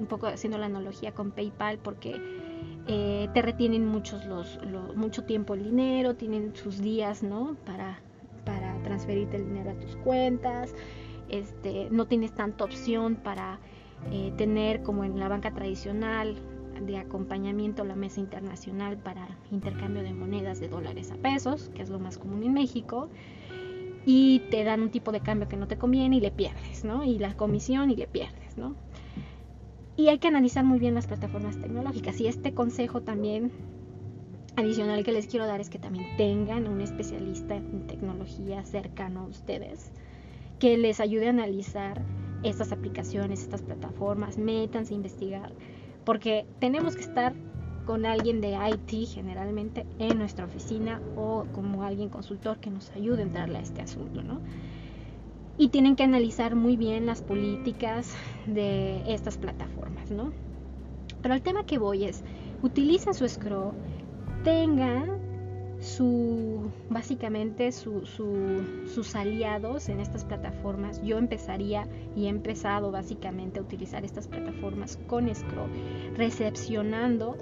un 0.00 0.06
poco 0.06 0.26
haciendo 0.26 0.58
la 0.58 0.66
analogía 0.66 1.12
con 1.12 1.30
PayPal, 1.30 1.78
porque 1.78 2.16
eh, 2.88 3.28
te 3.34 3.42
retienen 3.42 3.86
muchos 3.86 4.24
los, 4.26 4.58
mucho 4.96 5.24
tiempo 5.24 5.54
el 5.54 5.62
dinero, 5.62 6.16
tienen 6.16 6.54
sus 6.56 6.80
días, 6.80 7.22
¿no? 7.22 7.56
Para, 7.64 8.00
transferirte 8.82 9.36
el 9.36 9.46
dinero 9.46 9.70
a 9.72 9.74
tus 9.74 9.96
cuentas, 9.96 10.72
este, 11.28 11.88
no 11.90 12.06
tienes 12.06 12.32
tanta 12.32 12.64
opción 12.64 13.16
para 13.16 13.58
tener 14.36 14.82
como 14.82 15.04
en 15.04 15.18
la 15.18 15.28
banca 15.28 15.52
tradicional 15.52 16.36
de 16.80 16.98
acompañamiento 16.98 17.84
la 17.84 17.96
mesa 17.96 18.20
internacional 18.20 18.96
para 18.98 19.26
intercambio 19.50 20.02
de 20.02 20.12
monedas 20.12 20.60
de 20.60 20.68
dólares 20.68 21.10
a 21.10 21.16
pesos, 21.16 21.70
que 21.74 21.82
es 21.82 21.88
lo 21.88 21.98
más 21.98 22.18
común 22.18 22.42
en 22.42 22.52
México, 22.52 23.08
y 24.04 24.40
te 24.50 24.62
dan 24.62 24.82
un 24.82 24.90
tipo 24.90 25.10
de 25.10 25.20
cambio 25.20 25.48
que 25.48 25.56
no 25.56 25.66
te 25.66 25.78
conviene 25.78 26.16
y 26.16 26.20
le 26.20 26.30
pierdes, 26.30 26.84
¿no? 26.84 27.02
Y 27.04 27.18
la 27.18 27.34
comisión 27.34 27.90
y 27.90 27.96
le 27.96 28.06
pierdes, 28.06 28.56
¿no? 28.56 28.76
Y 29.96 30.08
hay 30.08 30.18
que 30.18 30.28
analizar 30.28 30.64
muy 30.64 30.78
bien 30.78 30.94
las 30.94 31.06
plataformas 31.06 31.58
tecnológicas. 31.58 32.20
Y 32.20 32.26
este 32.26 32.52
consejo 32.52 33.00
también 33.00 33.50
adicional 34.54 35.02
que 35.04 35.12
les 35.12 35.26
quiero 35.26 35.46
dar 35.46 35.60
es 35.60 35.70
que 35.70 35.78
también 35.78 36.04
tengan 36.16 36.68
un 36.68 36.80
especialista 36.80 37.56
en 37.56 37.86
tecnología 37.86 38.62
cercano 38.64 39.20
a 39.20 39.26
ustedes 39.26 39.90
que 40.58 40.78
les 40.78 41.00
ayude 41.00 41.26
a 41.26 41.30
analizar 41.30 42.02
estas 42.42 42.72
aplicaciones, 42.72 43.42
estas 43.42 43.62
plataformas, 43.62 44.38
métanse 44.38 44.94
a 44.94 44.96
investigar 44.96 45.52
porque 46.06 46.46
tenemos 46.60 46.94
que 46.94 47.02
estar 47.02 47.34
con 47.84 48.06
alguien 48.06 48.40
de 48.40 48.54
IT 48.54 49.08
generalmente 49.08 49.86
en 49.98 50.18
nuestra 50.18 50.46
oficina 50.46 51.02
o 51.16 51.44
como 51.52 51.82
alguien 51.82 52.08
consultor 52.08 52.58
que 52.58 52.70
nos 52.70 52.90
ayude 52.90 53.20
a 53.20 53.26
entrarle 53.26 53.58
a 53.58 53.60
este 53.60 53.82
asunto, 53.82 54.22
¿no? 54.22 54.40
Y 55.58 55.68
tienen 55.68 55.96
que 55.96 56.04
analizar 56.04 56.54
muy 56.54 56.76
bien 56.76 57.06
las 57.06 57.22
políticas 57.22 58.14
de 58.46 59.02
estas 59.12 59.36
plataformas, 59.36 60.10
¿no? 60.10 60.32
Pero 61.22 61.34
el 61.34 61.42
tema 61.42 61.64
que 61.64 61.78
voy 61.78 62.04
es, 62.04 62.22
utilicen 62.62 63.12
su 63.12 63.28
scroll, 63.28 63.72
tengan 64.44 65.25
su 65.80 66.70
básicamente 66.88 67.70
sus 67.72 69.14
aliados 69.14 69.88
en 69.88 70.00
estas 70.00 70.24
plataformas. 70.24 71.02
Yo 71.02 71.18
empezaría 71.18 71.86
y 72.14 72.26
he 72.26 72.28
empezado 72.28 72.90
básicamente 72.90 73.58
a 73.58 73.62
utilizar 73.62 74.04
estas 74.04 74.26
plataformas 74.26 74.98
con 75.06 75.32
Scroll, 75.34 75.70
recepcionando 76.16 77.36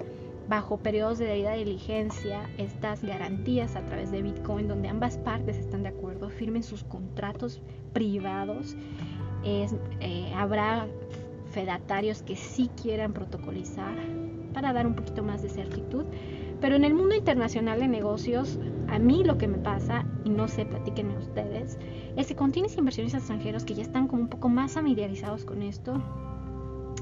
bajo 0.47 0.77
periodos 0.77 1.17
de 1.17 1.25
debida 1.25 1.53
diligencia 1.53 2.49
estas 2.57 3.03
garantías 3.03 3.75
a 3.75 3.83
través 3.85 4.11
de 4.11 4.21
Bitcoin 4.21 4.67
donde 4.67 4.89
ambas 4.89 5.17
partes 5.17 5.57
están 5.57 5.83
de 5.83 5.89
acuerdo, 5.89 6.29
firmen 6.29 6.63
sus 6.63 6.83
contratos 6.83 7.61
privados. 7.93 8.75
Eh, 9.43 10.31
habrá 10.35 10.87
fedatarios 11.51 12.23
que 12.23 12.35
sí 12.35 12.69
quieran 12.81 13.13
protocolizar 13.13 13.95
para 14.53 14.73
dar 14.73 14.87
un 14.87 14.95
poquito 14.95 15.23
más 15.23 15.41
de 15.41 15.49
certitud 15.49 16.05
pero 16.65 16.77
en 16.77 16.83
el 16.83 16.95
mundo 16.95 17.13
internacional 17.13 17.79
de 17.79 17.87
negocios, 17.87 18.57
a 18.87 18.97
mí 18.97 19.23
lo 19.23 19.37
que 19.37 19.47
me 19.47 19.59
pasa, 19.59 20.03
y 20.23 20.31
no 20.31 20.47
sé, 20.47 20.65
platíquenme 20.65 21.15
ustedes, 21.15 21.77
es 22.15 22.25
que 22.25 22.35
con 22.35 22.51
tienes 22.51 22.75
inversionistas 22.75 23.21
extranjeros 23.21 23.65
que 23.65 23.75
ya 23.75 23.83
están 23.83 24.07
como 24.07 24.23
un 24.23 24.29
poco 24.29 24.49
más 24.49 24.71
familiarizados 24.73 25.45
con 25.45 25.61
esto, 25.61 26.01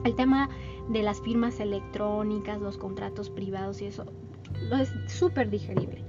el 0.04 0.18
tema 0.18 0.50
de 0.90 1.02
las 1.02 1.22
firmas 1.22 1.62
electrónicas, 1.62 2.60
los 2.60 2.78
contratos 2.78 3.30
privados 3.30 3.82
y 3.82 3.86
eso, 3.86 4.04
lo 4.70 4.76
es 4.76 4.92
súper 5.08 5.50
digerible. 5.50 6.04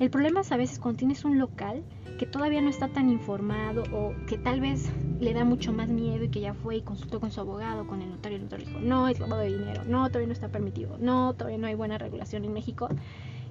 El 0.00 0.10
problema 0.10 0.40
es 0.40 0.50
a 0.50 0.56
veces 0.56 0.80
cuando 0.80 0.98
tienes 0.98 1.24
un 1.24 1.38
local 1.38 1.84
que 2.18 2.26
todavía 2.26 2.60
no 2.60 2.68
está 2.68 2.88
tan 2.88 3.08
informado 3.08 3.84
o 3.92 4.12
que 4.26 4.38
tal 4.38 4.60
vez 4.60 4.90
le 5.20 5.32
da 5.32 5.44
mucho 5.44 5.72
más 5.72 5.88
miedo 5.88 6.24
y 6.24 6.28
que 6.28 6.40
ya 6.40 6.54
fue 6.54 6.76
y 6.76 6.82
consultó 6.82 7.20
con 7.20 7.30
su 7.30 7.40
abogado, 7.40 7.86
con 7.86 8.02
el 8.02 8.10
notario, 8.10 8.36
el 8.36 8.44
notario 8.44 8.66
dijo, 8.66 8.80
no, 8.80 9.08
es 9.08 9.20
lavado 9.20 9.42
de 9.42 9.56
dinero, 9.56 9.82
no, 9.84 10.08
todavía 10.08 10.26
no 10.26 10.32
está 10.32 10.48
permitido, 10.48 10.96
no, 10.98 11.34
todavía 11.34 11.58
no 11.58 11.66
hay 11.66 11.74
buena 11.74 11.98
regulación 11.98 12.44
en 12.44 12.52
México 12.52 12.88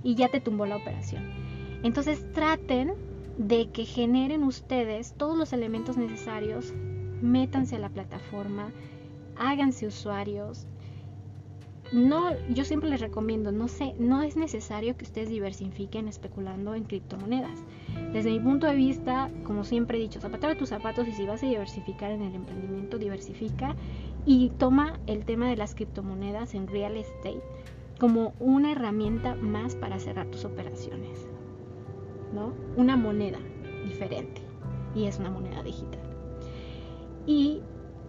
y 0.04 0.16
ya 0.16 0.28
te 0.28 0.42
tumbó 0.42 0.66
la 0.66 0.76
operación. 0.76 1.24
Entonces 1.84 2.26
traten 2.34 2.94
de 3.38 3.70
que 3.72 3.86
generen 3.86 4.44
ustedes 4.44 5.14
todos 5.14 5.38
los 5.38 5.54
elementos 5.54 5.98
necesarios, 5.98 6.74
métanse 7.22 7.78
a 7.78 7.80
la 7.80 7.90
plataforma, 7.90 8.72
háganse 9.38 9.88
usuarios, 9.88 10.68
no, 11.94 12.32
yo 12.50 12.66
siempre 12.66 12.90
les 12.90 13.02
recomiendo, 13.02 13.52
no 13.52 13.68
sé, 13.68 13.94
no 14.00 14.24
es 14.24 14.36
necesario 14.36 14.98
que 14.98 15.06
ustedes 15.06 15.30
diversifiquen 15.30 16.08
especulando 16.08 16.74
en 16.74 16.86
criptomonedas. 16.86 17.64
Desde 18.12 18.32
mi 18.32 18.40
punto 18.40 18.66
de 18.66 18.76
vista, 18.76 19.30
como 19.44 19.64
siempre 19.64 20.00
he 20.00 20.02
dicho, 20.02 20.20
zapatero 20.20 20.58
tus 20.58 20.70
zapatos 20.70 21.08
y 21.08 21.12
si 21.12 21.28
vas 21.28 21.44
a 21.44 21.46
diversificar 21.46 22.12
en 22.12 22.24
el 22.24 22.34
emprendimiento, 22.34 22.98
diversifica 22.98 23.76
y 24.26 24.50
toma 24.58 25.00
el 25.06 25.24
tema 25.24 25.48
de 25.48 25.56
las 25.56 25.76
criptomonedas 25.76 26.56
en 26.56 26.68
real 26.68 26.98
estate 26.98 27.44
como 28.00 28.34
una 28.40 28.72
herramienta 28.72 29.36
más 29.36 29.76
para 29.76 30.00
cerrar 30.00 30.26
tus 30.28 30.46
operaciones. 30.46 31.28
¿No? 32.34 32.54
Una 32.76 32.98
moneda 32.98 33.38
diferente 33.86 34.42
y 34.96 35.06
es 35.06 35.20
una 35.20 35.30
moneda 35.30 35.62
digital. 35.62 36.02
Y 37.28 37.62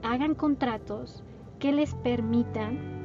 hagan 0.02 0.34
contratos 0.34 1.22
que 1.58 1.72
les 1.72 1.94
permitan 1.96 3.03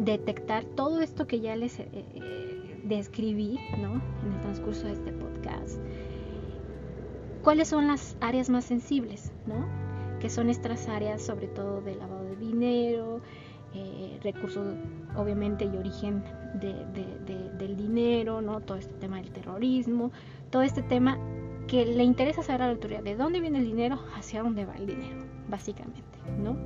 detectar 0.00 0.64
todo 0.64 1.00
esto 1.00 1.26
que 1.26 1.40
ya 1.40 1.56
les 1.56 1.78
eh, 1.80 1.88
eh, 1.92 2.80
describí 2.84 3.58
¿no? 3.80 4.00
en 4.24 4.32
el 4.32 4.40
transcurso 4.40 4.86
de 4.86 4.92
este 4.92 5.12
podcast. 5.12 5.78
¿Cuáles 7.42 7.68
son 7.68 7.86
las 7.86 8.16
áreas 8.20 8.50
más 8.50 8.64
sensibles? 8.64 9.32
¿no? 9.46 9.66
Que 10.20 10.28
son 10.28 10.50
estas 10.50 10.88
áreas 10.88 11.22
sobre 11.22 11.46
todo 11.48 11.80
de 11.80 11.94
lavado 11.94 12.24
de 12.24 12.36
dinero, 12.36 13.20
eh, 13.74 14.18
recursos 14.22 14.66
obviamente 15.16 15.64
y 15.64 15.76
origen 15.76 16.22
del 16.54 17.76
dinero, 17.76 18.40
¿no? 18.40 18.60
todo 18.60 18.78
este 18.78 18.94
tema 18.94 19.16
del 19.16 19.30
terrorismo, 19.30 20.10
todo 20.50 20.62
este 20.62 20.82
tema 20.82 21.18
que 21.66 21.84
le 21.84 22.02
interesa 22.02 22.42
saber 22.42 22.62
a 22.62 22.66
la 22.66 22.72
autoridad 22.72 23.02
de 23.02 23.14
dónde 23.14 23.40
viene 23.40 23.58
el 23.58 23.66
dinero, 23.66 24.00
hacia 24.16 24.42
dónde 24.42 24.64
va 24.64 24.74
el 24.76 24.86
dinero, 24.86 25.24
básicamente, 25.48 26.18
¿no? 26.42 26.56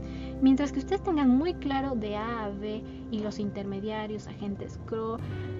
Mientras 0.41 0.73
que 0.73 0.81
ustedes 0.81 1.03
tengan 1.03 1.31
muy 1.31 1.55
claro 1.55 1.95
de 1.95 2.17
A 2.17 2.45
a 2.45 2.49
B 2.51 2.83
y 3.11 3.21
los 3.21 3.39
intermediarios, 3.39 4.27
agentes 4.27 4.79
CRO, 4.87 5.19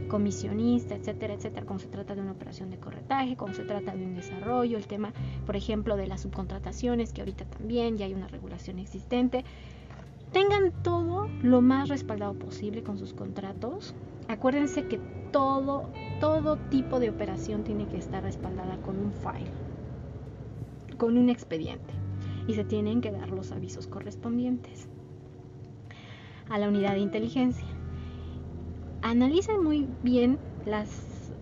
comisionista, 0.09 0.95
etcétera, 0.95 1.35
etcétera, 1.35 1.65
como 1.65 1.79
se 1.79 1.89
trata 1.89 2.15
de 2.15 2.21
una 2.21 2.33
operación 2.33 2.71
de 2.71 2.79
corretaje, 2.79 3.37
como 3.37 3.55
se 3.55 3.65
trata 3.65 3.95
de 3.95 4.05
un 4.05 4.15
desarrollo, 4.15 4.77
el 4.77 4.87
tema, 4.87 5.13
por 5.47 5.57
ejemplo, 5.57 5.97
de 5.97 6.07
las 6.07 6.23
subcontrataciones, 6.23 7.13
que 7.13 7.21
ahorita 7.21 7.45
también 7.45 7.97
ya 7.97 8.07
hay 8.07 8.15
una 8.15 8.29
regulación 8.29 8.79
existente. 8.79 9.45
Tengan 10.33 10.73
todo 10.83 11.29
lo 11.43 11.61
más 11.61 11.89
respaldado 11.89 12.35
posible 12.35 12.83
con 12.83 12.99
sus 12.99 13.13
contratos. 13.15 13.95
Acuérdense 14.29 14.87
que 14.87 14.99
todo, 15.31 15.85
todo 16.21 16.57
tipo 16.71 16.99
de 17.01 17.11
operación 17.11 17.65
tiene 17.65 17.87
que 17.87 17.99
estar 17.99 18.23
respaldada 18.23 18.77
con 18.79 18.99
un 18.99 19.13
file, 19.13 19.51
con 20.97 21.17
un 21.17 21.29
expediente 21.29 22.02
y 22.47 22.55
se 22.55 22.65
tienen 22.65 23.01
que 23.01 23.13
dar 23.13 23.31
los 23.31 23.53
avisos 23.53 23.87
correspondientes 23.87 24.89
a 26.49 26.59
la 26.59 26.69
unidad 26.69 26.93
de 26.93 27.01
inteligencia. 27.01 27.67
Analicen 29.03 29.63
muy 29.63 29.89
bien 30.03 30.39
las 30.67 31.33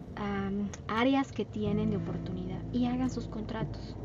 áreas 0.88 1.32
que 1.32 1.44
tienen 1.44 1.90
de 1.90 1.96
oportunidad 1.96 2.60
y 2.72 2.86
hagan 2.86 3.10
sus 3.10 3.26
contratos. 3.26 3.96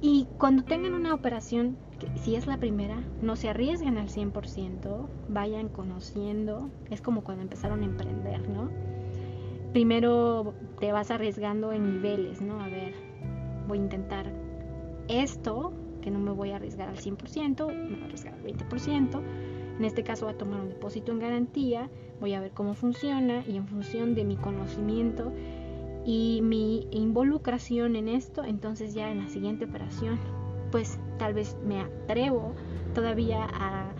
Y 0.00 0.26
cuando 0.38 0.64
tengan 0.64 0.94
una 0.94 1.14
operación, 1.14 1.76
si 2.16 2.34
es 2.34 2.46
la 2.46 2.58
primera, 2.58 3.02
no 3.20 3.36
se 3.36 3.48
arriesguen 3.48 3.98
al 3.98 4.08
100%, 4.08 5.06
vayan 5.28 5.68
conociendo, 5.68 6.70
es 6.90 7.00
como 7.00 7.22
cuando 7.22 7.42
empezaron 7.42 7.82
a 7.82 7.84
emprender, 7.84 8.48
¿no? 8.48 8.68
Primero 9.72 10.54
te 10.80 10.92
vas 10.92 11.10
arriesgando 11.10 11.72
en 11.72 11.94
niveles, 11.94 12.40
¿no? 12.40 12.60
A 12.60 12.66
ver, 12.66 12.94
voy 13.68 13.78
a 13.78 13.82
intentar 13.82 14.32
esto 15.12 15.72
que 16.00 16.10
no 16.10 16.18
me 16.18 16.32
voy 16.32 16.50
a 16.50 16.56
arriesgar 16.56 16.88
al 16.88 16.96
100%, 16.96 17.66
me 17.68 17.90
voy 17.90 18.02
a 18.02 18.04
arriesgar 18.04 18.34
al 18.34 18.42
20%. 18.42 19.22
En 19.78 19.84
este 19.84 20.02
caso 20.02 20.26
voy 20.26 20.34
a 20.34 20.38
tomar 20.38 20.60
un 20.60 20.68
depósito 20.68 21.12
en 21.12 21.18
garantía, 21.18 21.88
voy 22.20 22.34
a 22.34 22.40
ver 22.40 22.52
cómo 22.52 22.74
funciona 22.74 23.42
y 23.46 23.56
en 23.56 23.66
función 23.66 24.14
de 24.14 24.24
mi 24.24 24.36
conocimiento 24.36 25.32
y 26.04 26.40
mi 26.42 26.86
involucración 26.90 27.96
en 27.96 28.08
esto, 28.08 28.44
entonces 28.44 28.94
ya 28.94 29.10
en 29.10 29.20
la 29.20 29.28
siguiente 29.28 29.64
operación, 29.64 30.18
pues 30.70 30.98
tal 31.18 31.34
vez 31.34 31.56
me 31.64 31.80
atrevo 31.80 32.54
todavía 32.94 33.46
a, 33.52 33.92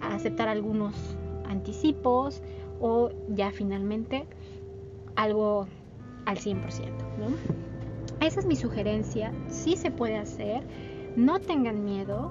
aceptar 0.00 0.48
algunos 0.48 1.16
anticipos 1.46 2.42
o 2.80 3.10
ya 3.28 3.52
finalmente 3.52 4.26
algo 5.14 5.68
al 6.26 6.38
100%. 6.38 6.58
¿no? 7.18 7.81
Esa 8.22 8.38
es 8.38 8.46
mi 8.46 8.54
sugerencia, 8.54 9.32
sí 9.48 9.74
se 9.74 9.90
puede 9.90 10.16
hacer, 10.16 10.62
no 11.16 11.40
tengan 11.40 11.84
miedo. 11.84 12.30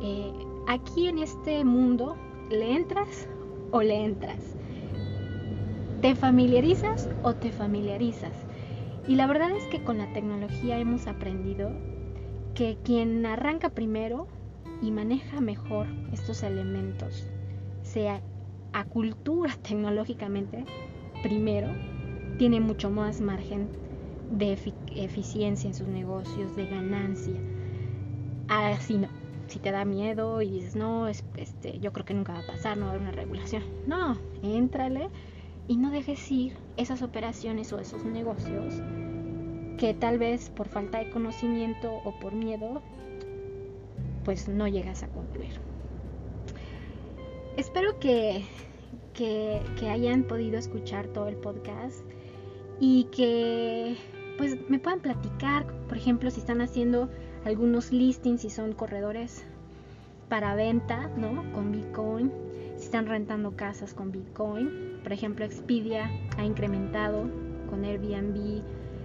Eh, 0.00 0.32
aquí 0.68 1.08
en 1.08 1.18
este 1.18 1.64
mundo 1.64 2.16
le 2.48 2.76
entras 2.76 3.26
o 3.72 3.82
le 3.82 4.04
entras. 4.04 4.54
¿Te 6.00 6.14
familiarizas 6.14 7.08
o 7.24 7.34
te 7.34 7.50
familiarizas? 7.50 8.32
Y 9.08 9.16
la 9.16 9.26
verdad 9.26 9.50
es 9.50 9.64
que 9.64 9.82
con 9.82 9.98
la 9.98 10.12
tecnología 10.12 10.78
hemos 10.78 11.08
aprendido 11.08 11.72
que 12.54 12.78
quien 12.84 13.26
arranca 13.26 13.70
primero 13.70 14.28
y 14.80 14.92
maneja 14.92 15.40
mejor 15.40 15.88
estos 16.12 16.44
elementos, 16.44 17.26
sea 17.82 18.20
a 18.72 18.84
cultura 18.84 19.52
tecnológicamente 19.62 20.64
primero, 21.24 21.66
tiene 22.38 22.60
mucho 22.60 22.90
más 22.90 23.20
margen 23.20 23.81
de 24.32 24.58
eficiencia 24.96 25.68
en 25.68 25.74
sus 25.74 25.86
negocios, 25.86 26.56
de 26.56 26.66
ganancia. 26.66 27.34
Así 28.48 28.96
no. 28.96 29.08
Si 29.46 29.58
te 29.58 29.70
da 29.70 29.84
miedo 29.84 30.40
y 30.40 30.50
dices, 30.50 30.76
no, 30.76 31.08
este, 31.08 31.78
yo 31.78 31.92
creo 31.92 32.06
que 32.06 32.14
nunca 32.14 32.32
va 32.32 32.38
a 32.40 32.46
pasar, 32.46 32.78
no 32.78 32.86
va 32.86 32.92
a 32.92 32.94
haber 32.94 33.02
una 33.02 33.12
regulación. 33.12 33.62
No, 33.86 34.18
éntrale 34.42 35.10
y 35.68 35.76
no 35.76 35.90
dejes 35.90 36.30
ir 36.32 36.54
esas 36.76 37.02
operaciones 37.02 37.72
o 37.72 37.78
esos 37.78 38.04
negocios 38.04 38.80
que 39.78 39.94
tal 39.94 40.18
vez 40.18 40.48
por 40.48 40.68
falta 40.68 40.98
de 40.98 41.10
conocimiento 41.10 41.92
o 42.04 42.18
por 42.18 42.32
miedo, 42.32 42.80
pues 44.24 44.48
no 44.48 44.66
llegas 44.68 45.02
a 45.02 45.08
concluir. 45.08 45.60
Espero 47.56 47.98
que, 47.98 48.44
que 49.12 49.90
hayan 49.90 50.24
podido 50.24 50.56
escuchar 50.56 51.08
todo 51.08 51.28
el 51.28 51.36
podcast 51.36 52.02
y 52.80 53.04
que 53.04 53.96
pues 54.38 54.56
me 54.68 54.78
puedan 54.78 55.00
platicar, 55.00 55.66
por 55.88 55.96
ejemplo, 55.96 56.30
si 56.30 56.40
están 56.40 56.60
haciendo 56.60 57.08
algunos 57.44 57.92
listings, 57.92 58.42
si 58.42 58.50
son 58.50 58.72
corredores 58.72 59.44
para 60.28 60.54
venta, 60.54 61.08
¿no? 61.16 61.50
Con 61.52 61.72
Bitcoin, 61.72 62.32
si 62.76 62.84
están 62.84 63.06
rentando 63.06 63.56
casas 63.56 63.94
con 63.94 64.12
Bitcoin, 64.12 65.00
por 65.02 65.12
ejemplo, 65.12 65.44
Expedia 65.44 66.10
ha 66.38 66.44
incrementado 66.44 67.24
con 67.68 67.84
Airbnb 67.84 68.62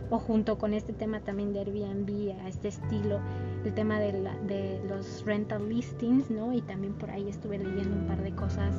o 0.10 0.20
junto 0.20 0.58
con 0.58 0.74
este 0.74 0.94
tema 0.94 1.20
también 1.20 1.54
de 1.54 1.60
Airbnb 1.60 2.40
a 2.42 2.48
este 2.48 2.70
estilo, 2.70 3.20
el 3.66 3.74
tema 3.74 4.00
de, 4.00 4.82
los 4.88 5.26
rental 5.26 5.68
listings, 5.68 6.30
¿no? 6.30 6.54
Y 6.54 6.62
también 6.62 6.94
por 6.94 7.10
ahí 7.10 7.28
estuve 7.28 7.58
leyendo 7.58 7.96
un 7.96 8.08
par 8.08 8.22
de 8.22 8.32
cosas 8.32 8.76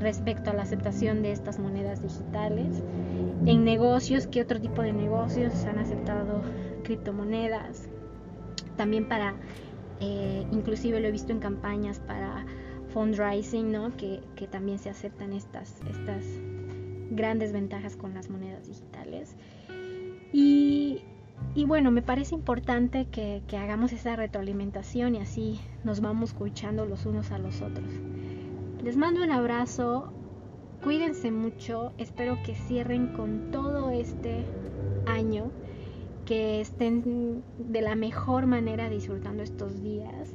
respecto 0.00 0.50
a 0.50 0.54
la 0.54 0.62
aceptación 0.62 1.22
de 1.22 1.32
estas 1.32 1.58
monedas 1.58 2.02
digitales. 2.02 2.82
En 3.46 3.64
negocios, 3.64 4.26
¿qué 4.26 4.42
otro 4.42 4.60
tipo 4.60 4.82
de 4.82 4.92
negocios 4.92 5.64
han 5.64 5.78
aceptado 5.78 6.42
criptomonedas? 6.82 7.88
También 8.76 9.08
para, 9.08 9.34
eh, 10.00 10.44
inclusive 10.50 10.98
lo 10.98 11.06
he 11.06 11.12
visto 11.12 11.32
en 11.32 11.38
campañas 11.38 12.00
para 12.00 12.44
fundraising, 12.92 13.70
¿no? 13.70 13.96
Que, 13.96 14.20
que 14.34 14.48
también 14.48 14.78
se 14.78 14.90
aceptan 14.90 15.32
estas, 15.32 15.80
estas 15.88 16.24
grandes 17.10 17.52
ventajas 17.52 17.96
con 17.96 18.14
las 18.14 18.28
monedas 18.28 18.66
digitales. 18.66 19.36
Y, 20.36 21.00
bueno, 21.66 21.92
me 21.92 22.02
parece 22.02 22.34
importante 22.34 23.06
que, 23.06 23.42
que, 23.46 23.56
hagamos 23.56 23.92
esa 23.92 24.16
retroalimentación 24.16 25.14
y 25.14 25.18
así 25.18 25.60
nos 25.84 26.00
vamos 26.00 26.30
escuchando 26.30 26.86
los 26.86 27.06
unos 27.06 27.30
a 27.30 27.38
los 27.38 27.60
otros. 27.62 27.86
Les 28.82 28.96
mando 28.96 29.22
un 29.22 29.30
abrazo, 29.30 30.12
cuídense 30.82 31.30
mucho, 31.30 31.92
espero 31.98 32.42
que 32.44 32.56
cierren 32.56 33.12
con 33.12 33.52
todo 33.52 33.90
este 33.90 34.44
año, 35.06 35.52
que 36.26 36.60
estén 36.60 37.44
de 37.58 37.80
la 37.80 37.94
mejor 37.94 38.46
manera 38.46 38.90
disfrutando 38.90 39.44
estos 39.44 39.84
días, 39.84 40.34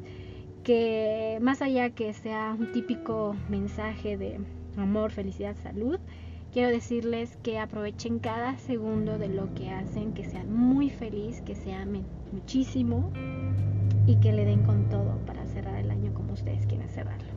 que 0.63 1.39
más 1.41 1.61
allá 1.61 1.89
que 1.89 2.13
sea 2.13 2.55
un 2.57 2.71
típico 2.71 3.35
mensaje 3.49 4.15
de 4.15 4.39
amor, 4.77 5.11
felicidad, 5.11 5.57
salud, 5.61 5.99
Quiero 6.51 6.69
decirles 6.69 7.37
que 7.43 7.59
aprovechen 7.59 8.17
cada 8.17 8.57
segundo 8.57 9.19
de 9.19 9.27
lo 9.27 9.53
que 9.53 9.69
hacen, 9.69 10.13
que 10.13 10.23
sean 10.23 10.51
muy 10.51 10.89
feliz, 10.89 11.41
que 11.41 11.53
se 11.53 11.73
amen 11.73 12.05
muchísimo 12.31 13.11
y 14.07 14.15
que 14.15 14.33
le 14.33 14.45
den 14.45 14.63
con 14.63 14.89
todo 14.89 15.19
para 15.27 15.45
cerrar 15.45 15.75
el 15.75 15.91
año 15.91 16.11
como 16.15 16.33
ustedes 16.33 16.65
quieren 16.65 16.89
cerrarlo. 16.89 17.29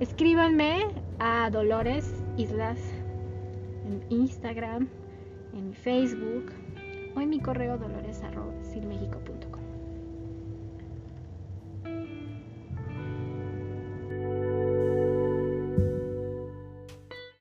Escríbanme 0.00 0.86
a 1.20 1.48
Dolores 1.50 2.12
Islas 2.36 2.78
en 3.86 4.02
Instagram, 4.10 4.88
en 5.54 5.72
Facebook 5.72 6.52
o 7.14 7.20
en 7.20 7.30
mi 7.30 7.38
correo 7.38 7.78
dolores.silmexico.com. 7.78 9.58
thank 14.10 14.30
you 14.30 14.67